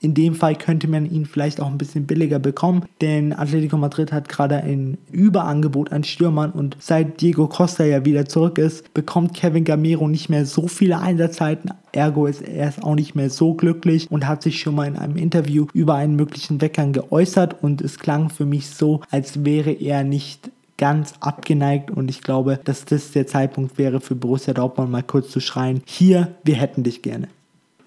in 0.00 0.14
dem 0.14 0.34
Fall 0.34 0.56
könnte 0.56 0.88
man 0.88 1.10
ihn 1.10 1.26
vielleicht 1.26 1.60
auch 1.60 1.68
ein 1.68 1.78
bisschen 1.78 2.06
billiger 2.06 2.38
bekommen, 2.38 2.84
denn 3.00 3.32
Atletico 3.32 3.76
Madrid 3.76 4.12
hat 4.12 4.28
gerade 4.28 4.56
ein 4.56 4.98
Überangebot 5.10 5.90
an 5.92 6.04
Stürmern 6.04 6.52
und 6.52 6.76
seit 6.80 7.20
Diego 7.20 7.48
Costa 7.48 7.84
ja 7.84 8.04
wieder 8.04 8.26
zurück 8.26 8.58
ist, 8.58 8.92
bekommt 8.94 9.34
Kevin 9.34 9.64
Gamero 9.64 10.06
nicht 10.08 10.28
mehr 10.28 10.44
so 10.44 10.68
viele 10.68 11.00
Einsatzzeiten. 11.00 11.70
Ergo 11.92 12.26
ist 12.26 12.42
er 12.42 12.68
ist 12.68 12.84
auch 12.84 12.94
nicht 12.94 13.14
mehr 13.14 13.30
so 13.30 13.54
glücklich 13.54 14.10
und 14.10 14.26
hat 14.26 14.42
sich 14.42 14.60
schon 14.60 14.74
mal 14.74 14.86
in 14.86 14.96
einem 14.96 15.16
Interview 15.16 15.66
über 15.72 15.94
einen 15.94 16.16
möglichen 16.16 16.60
Weggang 16.60 16.92
geäußert 16.92 17.62
und 17.62 17.80
es 17.80 17.98
klang 17.98 18.28
für 18.28 18.44
mich 18.44 18.68
so, 18.68 19.00
als 19.10 19.44
wäre 19.44 19.72
er 19.72 20.04
nicht 20.04 20.50
ganz 20.76 21.14
abgeneigt 21.20 21.90
und 21.90 22.10
ich 22.10 22.20
glaube, 22.20 22.60
dass 22.62 22.84
das 22.84 23.12
der 23.12 23.26
Zeitpunkt 23.26 23.78
wäre 23.78 24.00
für 24.00 24.14
Borussia 24.14 24.52
Dortmund 24.52 24.90
mal 24.90 25.02
kurz 25.02 25.30
zu 25.30 25.40
schreien, 25.40 25.82
hier, 25.86 26.34
wir 26.44 26.56
hätten 26.56 26.82
dich 26.82 27.00
gerne. 27.00 27.28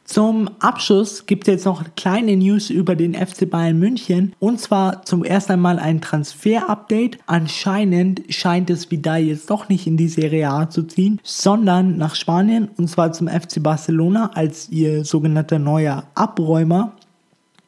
Zum 0.10 0.50
Abschluss 0.58 1.28
gibt 1.28 1.48
es 1.48 1.54
jetzt 1.54 1.66
noch 1.66 1.84
kleine 1.96 2.36
News 2.36 2.72
über 2.72 2.96
den 2.96 3.14
FC 3.14 3.48
Bayern 3.48 3.78
München. 3.78 4.34
Und 4.40 4.60
zwar 4.60 5.04
zum 5.04 5.24
ersten 5.24 5.52
Einmal 5.52 5.78
ein 5.78 6.02
Transfer-Update. 6.02 7.20
Anscheinend 7.28 8.24
scheint 8.30 8.72
es 8.72 8.90
Vidal 8.90 9.22
jetzt 9.22 9.52
doch 9.52 9.70
nicht 9.70 9.86
in 9.86 9.98
die 9.98 10.08
Serie 10.08 10.50
A 10.50 10.68
zu 10.68 10.82
ziehen, 10.82 11.20
sondern 11.22 11.98
nach 11.98 12.16
Spanien 12.16 12.70
und 12.76 12.88
zwar 12.88 13.14
zum 13.14 13.28
FC 13.28 13.62
Barcelona 13.62 14.32
als 14.34 14.70
ihr 14.70 15.06
sogenannter 15.06 15.60
neuer 15.60 16.06
Abräumer. 16.16 16.94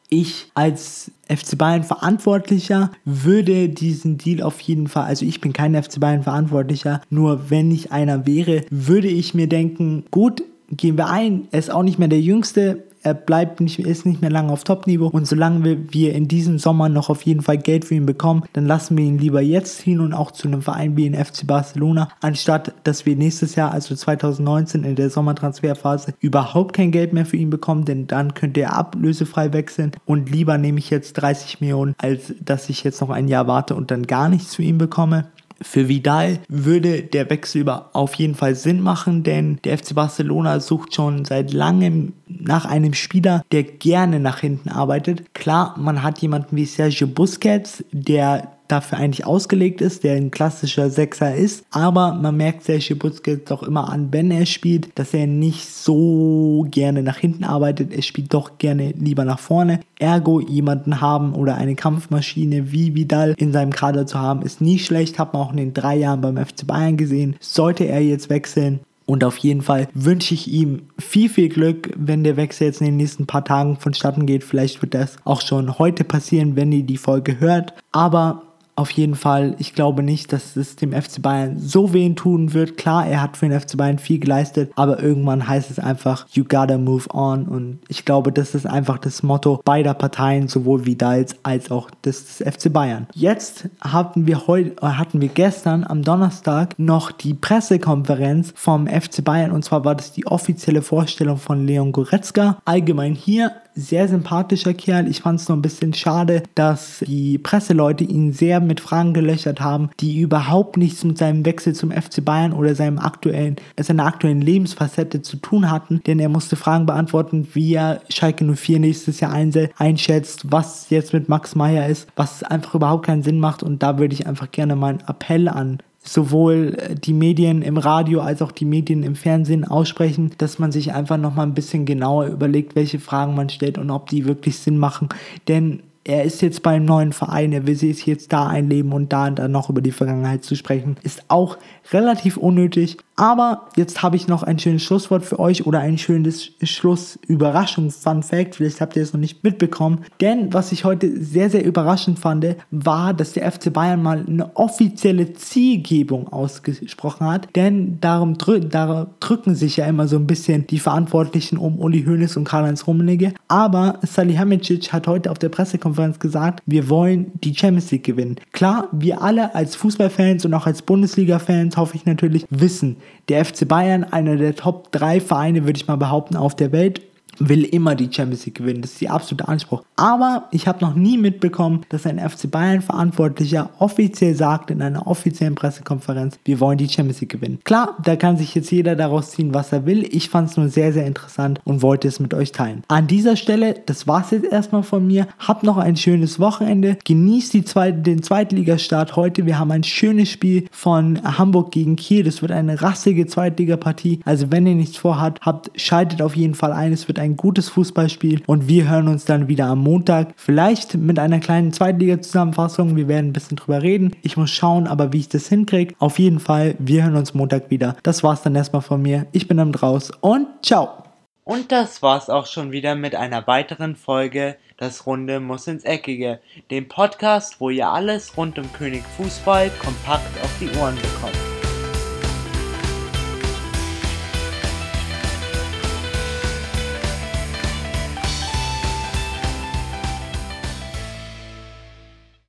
Ich 0.08 0.50
als 0.54 1.12
FC 1.28 1.56
Bayern 1.56 1.84
Verantwortlicher 1.84 2.90
würde 3.04 3.68
diesen 3.68 4.18
Deal 4.18 4.42
auf 4.42 4.60
jeden 4.60 4.88
Fall, 4.88 5.04
also 5.04 5.24
ich 5.24 5.40
bin 5.40 5.52
kein 5.52 5.80
FC 5.80 6.00
Bayern 6.00 6.24
Verantwortlicher, 6.24 7.02
nur 7.08 7.50
wenn 7.50 7.70
ich 7.70 7.92
einer 7.92 8.26
wäre, 8.26 8.64
würde 8.68 9.08
ich 9.08 9.32
mir 9.32 9.46
denken, 9.46 10.04
gut, 10.10 10.42
gehen 10.76 10.96
wir 10.96 11.08
ein. 11.08 11.48
Er 11.52 11.58
ist 11.58 11.70
auch 11.70 11.82
nicht 11.82 11.98
mehr 11.98 12.08
der 12.08 12.20
Jüngste. 12.20 12.84
er 13.04 13.14
bleibt 13.14 13.60
nicht, 13.60 13.80
ist 13.80 14.06
nicht 14.06 14.20
mehr 14.20 14.30
lange 14.30 14.52
auf 14.52 14.64
Top-Niveau 14.64 15.08
und 15.08 15.26
solange 15.26 15.64
wir, 15.64 15.92
wir 15.92 16.14
in 16.14 16.28
diesem 16.28 16.58
Sommer 16.58 16.88
noch 16.88 17.10
auf 17.10 17.22
jeden 17.22 17.42
Fall 17.42 17.58
Geld 17.58 17.84
für 17.84 17.96
ihn 17.96 18.06
bekommen, 18.06 18.44
dann 18.52 18.66
lassen 18.66 18.96
wir 18.96 19.04
ihn 19.04 19.18
lieber 19.18 19.40
jetzt 19.40 19.78
ziehen 19.78 20.00
und 20.00 20.12
auch 20.12 20.30
zu 20.30 20.46
einem 20.46 20.62
Verein 20.62 20.96
wie 20.96 21.06
in 21.06 21.14
FC 21.14 21.46
Barcelona, 21.46 22.08
anstatt 22.20 22.72
dass 22.84 23.04
wir 23.04 23.16
nächstes 23.16 23.56
Jahr, 23.56 23.72
also 23.72 23.94
2019 23.94 24.84
in 24.84 24.94
der 24.94 25.10
Sommertransferphase, 25.10 26.14
überhaupt 26.20 26.74
kein 26.74 26.92
Geld 26.92 27.12
mehr 27.12 27.26
für 27.26 27.36
ihn 27.36 27.50
bekommen, 27.50 27.84
denn 27.84 28.06
dann 28.06 28.34
könnte 28.34 28.60
er 28.60 28.76
ablösefrei 28.76 29.52
wechseln 29.52 29.92
und 30.04 30.30
lieber 30.30 30.56
nehme 30.58 30.78
ich 30.78 30.90
jetzt 30.90 31.14
30 31.14 31.60
Millionen, 31.60 31.94
als 31.98 32.34
dass 32.44 32.68
ich 32.68 32.84
jetzt 32.84 33.00
noch 33.00 33.10
ein 33.10 33.28
Jahr 33.28 33.48
warte 33.48 33.74
und 33.74 33.90
dann 33.90 34.06
gar 34.06 34.28
nichts 34.28 34.54
für 34.54 34.62
ihn 34.62 34.78
bekomme. 34.78 35.26
Für 35.62 35.88
Vidal 35.88 36.40
würde 36.48 37.02
der 37.02 37.30
Wechsel 37.30 37.68
auf 37.68 38.14
jeden 38.14 38.34
Fall 38.34 38.54
Sinn 38.54 38.80
machen, 38.80 39.22
denn 39.22 39.58
der 39.64 39.78
FC 39.78 39.94
Barcelona 39.94 40.60
sucht 40.60 40.94
schon 40.94 41.24
seit 41.24 41.52
langem 41.52 42.12
nach 42.26 42.64
einem 42.64 42.94
Spieler, 42.94 43.44
der 43.52 43.62
gerne 43.62 44.20
nach 44.20 44.40
hinten 44.40 44.68
arbeitet. 44.68 45.34
Klar, 45.34 45.76
man 45.78 46.02
hat 46.02 46.18
jemanden 46.18 46.56
wie 46.56 46.64
Sergio 46.64 47.06
Busquets, 47.06 47.84
der 47.92 48.52
dafür 48.72 48.98
eigentlich 48.98 49.26
ausgelegt 49.26 49.80
ist, 49.80 50.02
der 50.02 50.16
ein 50.16 50.30
klassischer 50.30 50.90
Sechser 50.90 51.34
ist. 51.34 51.64
Aber 51.70 52.14
man 52.14 52.36
merkt 52.36 52.64
Sergio 52.64 52.96
Busquets 52.96 53.44
doch 53.44 53.62
immer 53.62 53.92
an, 53.92 54.08
wenn 54.10 54.30
er 54.30 54.46
spielt, 54.46 54.98
dass 54.98 55.14
er 55.14 55.26
nicht 55.26 55.68
so 55.68 56.66
gerne 56.70 57.02
nach 57.02 57.18
hinten 57.18 57.44
arbeitet. 57.44 57.92
Er 57.92 58.02
spielt 58.02 58.32
doch 58.32 58.58
gerne 58.58 58.92
lieber 58.98 59.24
nach 59.24 59.38
vorne. 59.38 59.80
Ergo 59.98 60.40
jemanden 60.40 61.00
haben 61.00 61.34
oder 61.34 61.56
eine 61.56 61.74
Kampfmaschine 61.74 62.72
wie 62.72 62.94
Vidal 62.94 63.34
in 63.36 63.52
seinem 63.52 63.72
Kader 63.72 64.06
zu 64.06 64.18
haben, 64.18 64.42
ist 64.42 64.60
nie 64.60 64.78
schlecht. 64.78 65.18
Hat 65.18 65.34
man 65.34 65.42
auch 65.42 65.50
in 65.50 65.58
den 65.58 65.74
drei 65.74 65.96
Jahren 65.96 66.22
beim 66.22 66.36
FC 66.36 66.66
Bayern 66.66 66.96
gesehen. 66.96 67.36
Sollte 67.40 67.84
er 67.84 68.02
jetzt 68.02 68.30
wechseln, 68.30 68.80
und 69.04 69.24
auf 69.24 69.36
jeden 69.38 69.62
Fall 69.62 69.88
wünsche 69.94 70.32
ich 70.32 70.50
ihm 70.50 70.82
viel, 70.98 71.28
viel 71.28 71.48
Glück, 71.48 71.90
wenn 71.96 72.24
der 72.24 72.36
Wechsel 72.36 72.68
jetzt 72.68 72.80
in 72.80 72.86
den 72.86 72.96
nächsten 72.96 73.26
paar 73.26 73.44
Tagen 73.44 73.76
vonstatten 73.76 74.26
geht. 74.26 74.44
Vielleicht 74.44 74.80
wird 74.80 74.94
das 74.94 75.16
auch 75.24 75.40
schon 75.40 75.78
heute 75.78 76.04
passieren, 76.04 76.56
wenn 76.56 76.72
ihr 76.72 76.84
die 76.84 76.96
Folge 76.96 77.40
hört. 77.40 77.74
Aber 77.90 78.42
auf 78.74 78.90
jeden 78.90 79.14
Fall, 79.14 79.54
ich 79.58 79.74
glaube 79.74 80.02
nicht, 80.02 80.32
dass 80.32 80.56
es 80.56 80.76
dem 80.76 80.92
FC 80.92 81.20
Bayern 81.20 81.58
so 81.58 81.92
wehen 81.92 82.16
tun 82.16 82.54
wird. 82.54 82.76
Klar, 82.76 83.06
er 83.06 83.20
hat 83.20 83.36
für 83.36 83.48
den 83.48 83.58
FC 83.58 83.76
Bayern 83.76 83.98
viel 83.98 84.18
geleistet, 84.18 84.72
aber 84.76 85.02
irgendwann 85.02 85.46
heißt 85.46 85.70
es 85.70 85.78
einfach, 85.78 86.26
you 86.32 86.44
gotta 86.44 86.78
move 86.78 87.04
on. 87.12 87.44
Und 87.44 87.80
ich 87.88 88.04
glaube, 88.04 88.32
das 88.32 88.54
ist 88.54 88.66
einfach 88.66 88.98
das 88.98 89.22
Motto 89.22 89.60
beider 89.64 89.94
Parteien, 89.94 90.48
sowohl 90.48 90.86
Vidals 90.86 91.36
als 91.42 91.70
auch 91.70 91.90
des, 92.04 92.38
des 92.38 92.54
FC 92.54 92.72
Bayern. 92.72 93.06
Jetzt 93.12 93.68
hatten 93.80 94.26
wir 94.26 94.46
heute, 94.46 94.70
äh, 94.80 94.86
hatten 94.86 95.20
wir 95.20 95.28
gestern 95.28 95.84
am 95.84 96.02
Donnerstag 96.02 96.78
noch 96.78 97.12
die 97.12 97.34
Pressekonferenz 97.34 98.52
vom 98.56 98.86
FC 98.86 99.22
Bayern 99.22 99.52
und 99.52 99.64
zwar 99.64 99.84
war 99.84 99.94
das 99.94 100.12
die 100.12 100.26
offizielle 100.26 100.82
Vorstellung 100.82 101.36
von 101.36 101.66
Leon 101.66 101.92
Goretzka. 101.92 102.58
Allgemein 102.64 103.14
hier 103.14 103.52
sehr 103.74 104.08
sympathischer 104.08 104.74
Kerl. 104.74 105.08
Ich 105.08 105.20
fand 105.20 105.40
es 105.40 105.48
nur 105.48 105.56
ein 105.56 105.62
bisschen 105.62 105.94
schade, 105.94 106.42
dass 106.54 107.02
die 107.06 107.38
Presseleute 107.38 108.04
ihn 108.04 108.32
sehr 108.32 108.60
mit 108.60 108.80
Fragen 108.80 109.14
gelöchert 109.14 109.60
haben, 109.60 109.90
die 110.00 110.20
überhaupt 110.20 110.76
nichts 110.76 111.04
mit 111.04 111.18
seinem 111.18 111.44
Wechsel 111.44 111.74
zum 111.74 111.90
FC 111.90 112.24
Bayern 112.24 112.52
oder 112.52 112.74
seinem 112.74 112.98
aktuellen, 112.98 113.56
seiner 113.78 114.06
aktuellen 114.06 114.40
Lebensfacette 114.40 115.22
zu 115.22 115.36
tun 115.36 115.70
hatten, 115.70 116.02
denn 116.06 116.18
er 116.18 116.28
musste 116.28 116.56
Fragen 116.56 116.86
beantworten, 116.86 117.48
wie 117.52 117.74
er 117.74 118.00
Schalke 118.08 118.44
04 118.44 118.78
nächstes 118.78 119.20
Jahr 119.20 119.32
einschätzt, 119.32 120.50
was 120.50 120.90
jetzt 120.90 121.12
mit 121.12 121.28
Max 121.28 121.54
Meyer 121.54 121.88
ist, 121.88 122.08
was 122.16 122.42
einfach 122.42 122.74
überhaupt 122.74 123.06
keinen 123.06 123.22
Sinn 123.22 123.38
macht 123.38 123.62
und 123.62 123.82
da 123.82 123.98
würde 123.98 124.14
ich 124.14 124.26
einfach 124.26 124.50
gerne 124.50 124.76
mal 124.76 124.90
einen 124.90 125.08
Appell 125.08 125.48
an 125.48 125.78
sowohl 126.02 126.76
äh, 126.78 126.94
die 126.94 127.12
Medien 127.12 127.62
im 127.62 127.76
Radio 127.76 128.20
als 128.20 128.42
auch 128.42 128.52
die 128.52 128.64
Medien 128.64 129.02
im 129.02 129.14
Fernsehen 129.14 129.64
aussprechen, 129.64 130.32
dass 130.38 130.58
man 130.58 130.72
sich 130.72 130.92
einfach 130.92 131.16
nochmal 131.16 131.46
ein 131.46 131.54
bisschen 131.54 131.84
genauer 131.84 132.26
überlegt, 132.26 132.74
welche 132.74 132.98
Fragen 132.98 133.34
man 133.34 133.48
stellt 133.48 133.78
und 133.78 133.90
ob 133.90 134.08
die 134.08 134.26
wirklich 134.26 134.58
Sinn 134.58 134.78
machen. 134.78 135.08
Denn 135.48 135.82
er 136.04 136.24
ist 136.24 136.42
jetzt 136.42 136.62
beim 136.62 136.84
neuen 136.84 137.12
Verein, 137.12 137.52
er 137.52 137.66
will 137.66 137.76
sich 137.76 138.06
jetzt 138.06 138.32
da 138.32 138.48
einleben 138.48 138.92
und 138.92 139.12
da 139.12 139.28
und 139.28 139.38
dann 139.38 139.52
noch 139.52 139.70
über 139.70 139.80
die 139.80 139.92
Vergangenheit 139.92 140.42
zu 140.42 140.56
sprechen, 140.56 140.96
ist 141.04 141.24
auch 141.28 141.58
relativ 141.92 142.36
unnötig. 142.36 142.98
Aber 143.16 143.68
jetzt 143.76 144.02
habe 144.02 144.16
ich 144.16 144.26
noch 144.26 144.42
ein 144.42 144.58
schönes 144.58 144.82
Schlusswort 144.82 145.24
für 145.24 145.38
euch 145.38 145.66
oder 145.66 145.80
ein 145.80 145.98
schönes 145.98 146.52
Schluss-Überraschung-Fun-Fact. 146.62 148.56
Vielleicht 148.56 148.80
habt 148.80 148.96
ihr 148.96 149.02
es 149.02 149.12
noch 149.12 149.20
nicht 149.20 149.44
mitbekommen. 149.44 150.00
Denn 150.20 150.52
was 150.52 150.72
ich 150.72 150.84
heute 150.84 151.22
sehr, 151.22 151.50
sehr 151.50 151.64
überraschend 151.64 152.18
fand, 152.18 152.56
war, 152.70 153.12
dass 153.12 153.34
der 153.34 153.50
FC 153.52 153.72
Bayern 153.72 154.02
mal 154.02 154.24
eine 154.26 154.56
offizielle 154.56 155.34
Zielgebung 155.34 156.32
ausgesprochen 156.32 157.26
hat. 157.26 157.48
Denn 157.54 158.00
darum, 158.00 158.38
drü 158.38 158.60
darum 158.60 159.08
drücken 159.20 159.54
sich 159.54 159.76
ja 159.76 159.86
immer 159.86 160.08
so 160.08 160.16
ein 160.16 160.26
bisschen 160.26 160.66
die 160.66 160.78
Verantwortlichen 160.78 161.58
um 161.58 161.78
Uli 161.78 162.04
Hoeneß 162.04 162.36
und 162.38 162.44
Karl-Heinz 162.44 162.86
Rummenigge. 162.86 163.34
Aber 163.46 163.98
Salihamidzic 164.02 164.92
hat 164.92 165.06
heute 165.06 165.30
auf 165.30 165.38
der 165.38 165.50
Pressekonferenz 165.50 166.18
gesagt, 166.18 166.60
wir 166.64 166.88
wollen 166.88 167.32
die 167.44 167.54
Champions 167.54 167.90
League 167.90 168.04
gewinnen. 168.04 168.36
Klar, 168.52 168.88
wir 168.92 169.22
alle 169.22 169.54
als 169.54 169.76
Fußballfans 169.76 170.44
und 170.46 170.54
auch 170.54 170.66
als 170.66 170.82
Bundesliga-Fans 170.82 171.71
hoffe 171.76 171.96
ich 171.96 172.06
natürlich 172.06 172.46
wissen, 172.50 172.96
der 173.28 173.44
FC 173.44 173.66
Bayern, 173.66 174.04
einer 174.04 174.36
der 174.36 174.54
Top 174.54 174.92
3 174.92 175.20
Vereine, 175.20 175.64
würde 175.64 175.78
ich 175.78 175.86
mal 175.86 175.96
behaupten, 175.96 176.36
auf 176.36 176.54
der 176.54 176.72
Welt 176.72 177.00
will 177.48 177.64
immer 177.64 177.94
die 177.94 178.08
Champions 178.10 178.46
League 178.46 178.56
gewinnen. 178.56 178.82
Das 178.82 178.92
ist 178.92 179.00
der 179.00 179.12
absolute 179.12 179.48
Anspruch. 179.48 179.82
Aber 179.96 180.48
ich 180.50 180.66
habe 180.66 180.84
noch 180.84 180.94
nie 180.94 181.18
mitbekommen, 181.18 181.82
dass 181.88 182.06
ein 182.06 182.18
FC 182.18 182.50
Bayern 182.50 182.82
Verantwortlicher 182.82 183.70
offiziell 183.78 184.34
sagt 184.34 184.70
in 184.70 184.82
einer 184.82 185.06
offiziellen 185.06 185.54
Pressekonferenz, 185.54 186.38
wir 186.44 186.60
wollen 186.60 186.78
die 186.78 186.88
Champions 186.88 187.20
League 187.20 187.30
gewinnen. 187.30 187.60
Klar, 187.64 187.96
da 188.02 188.16
kann 188.16 188.36
sich 188.36 188.54
jetzt 188.54 188.70
jeder 188.70 188.96
daraus 188.96 189.30
ziehen, 189.30 189.54
was 189.54 189.72
er 189.72 189.86
will. 189.86 190.04
Ich 190.10 190.28
fand 190.28 190.50
es 190.50 190.56
nur 190.56 190.68
sehr, 190.68 190.92
sehr 190.92 191.06
interessant 191.06 191.60
und 191.64 191.82
wollte 191.82 192.08
es 192.08 192.20
mit 192.20 192.34
euch 192.34 192.52
teilen. 192.52 192.82
An 192.88 193.06
dieser 193.06 193.36
Stelle, 193.36 193.74
das 193.86 194.06
war 194.06 194.22
es 194.22 194.30
jetzt 194.30 194.50
erstmal 194.50 194.82
von 194.82 195.06
mir. 195.06 195.26
Habt 195.38 195.62
noch 195.62 195.76
ein 195.76 195.96
schönes 195.96 196.40
Wochenende. 196.40 196.98
Genießt 197.04 197.54
die 197.54 197.64
zweite, 197.64 197.98
den 197.98 198.22
Zweitligastart 198.22 199.16
heute. 199.16 199.46
Wir 199.46 199.58
haben 199.58 199.70
ein 199.70 199.84
schönes 199.84 200.30
Spiel 200.30 200.66
von 200.70 201.22
Hamburg 201.22 201.72
gegen 201.72 201.96
Kiel. 201.96 202.24
Das 202.24 202.42
wird 202.42 202.52
eine 202.52 202.82
rassige 202.82 203.26
Zweitligapartie. 203.26 204.20
Also 204.24 204.50
wenn 204.50 204.66
ihr 204.66 204.74
nichts 204.74 204.96
vorhabt, 204.96 205.40
habt, 205.42 205.70
schaltet 205.80 206.22
auf 206.22 206.36
jeden 206.36 206.54
Fall 206.54 206.72
ein. 206.72 206.92
Es 206.92 207.08
wird 207.08 207.18
ein 207.18 207.31
gutes 207.36 207.68
Fußballspiel 207.68 208.42
und 208.46 208.68
wir 208.68 208.88
hören 208.88 209.08
uns 209.08 209.24
dann 209.24 209.48
wieder 209.48 209.66
am 209.66 209.80
Montag. 209.80 210.34
Vielleicht 210.36 210.94
mit 210.94 211.18
einer 211.18 211.40
kleinen 211.40 211.72
Zweitliga-Zusammenfassung. 211.72 212.96
Wir 212.96 213.08
werden 213.08 213.28
ein 213.28 213.32
bisschen 213.32 213.56
drüber 213.56 213.82
reden. 213.82 214.16
Ich 214.22 214.36
muss 214.36 214.50
schauen, 214.50 214.86
aber 214.86 215.12
wie 215.12 215.20
ich 215.20 215.28
das 215.28 215.48
hinkriege. 215.48 215.94
Auf 215.98 216.18
jeden 216.18 216.40
Fall, 216.40 216.74
wir 216.78 217.04
hören 217.04 217.16
uns 217.16 217.34
Montag 217.34 217.70
wieder. 217.70 217.96
Das 218.02 218.22
war's 218.22 218.42
dann 218.42 218.54
erstmal 218.54 218.82
von 218.82 219.02
mir. 219.02 219.26
Ich 219.32 219.48
bin 219.48 219.56
dann 219.56 219.72
draus 219.72 220.10
und 220.20 220.46
ciao. 220.62 221.02
Und 221.44 221.72
das 221.72 222.02
war's 222.02 222.30
auch 222.30 222.46
schon 222.46 222.70
wieder 222.70 222.94
mit 222.94 223.14
einer 223.14 223.46
weiteren 223.46 223.96
Folge 223.96 224.56
Das 224.76 225.06
Runde 225.06 225.40
muss 225.40 225.66
ins 225.66 225.84
Eckige, 225.84 226.40
dem 226.70 226.88
Podcast, 226.88 227.60
wo 227.60 227.70
ihr 227.70 227.88
alles 227.88 228.36
rund 228.36 228.58
um 228.58 228.72
König 228.72 229.02
Fußball 229.16 229.70
kompakt 229.82 230.42
auf 230.42 230.50
die 230.60 230.70
Ohren 230.78 230.96
bekommt. 230.96 231.51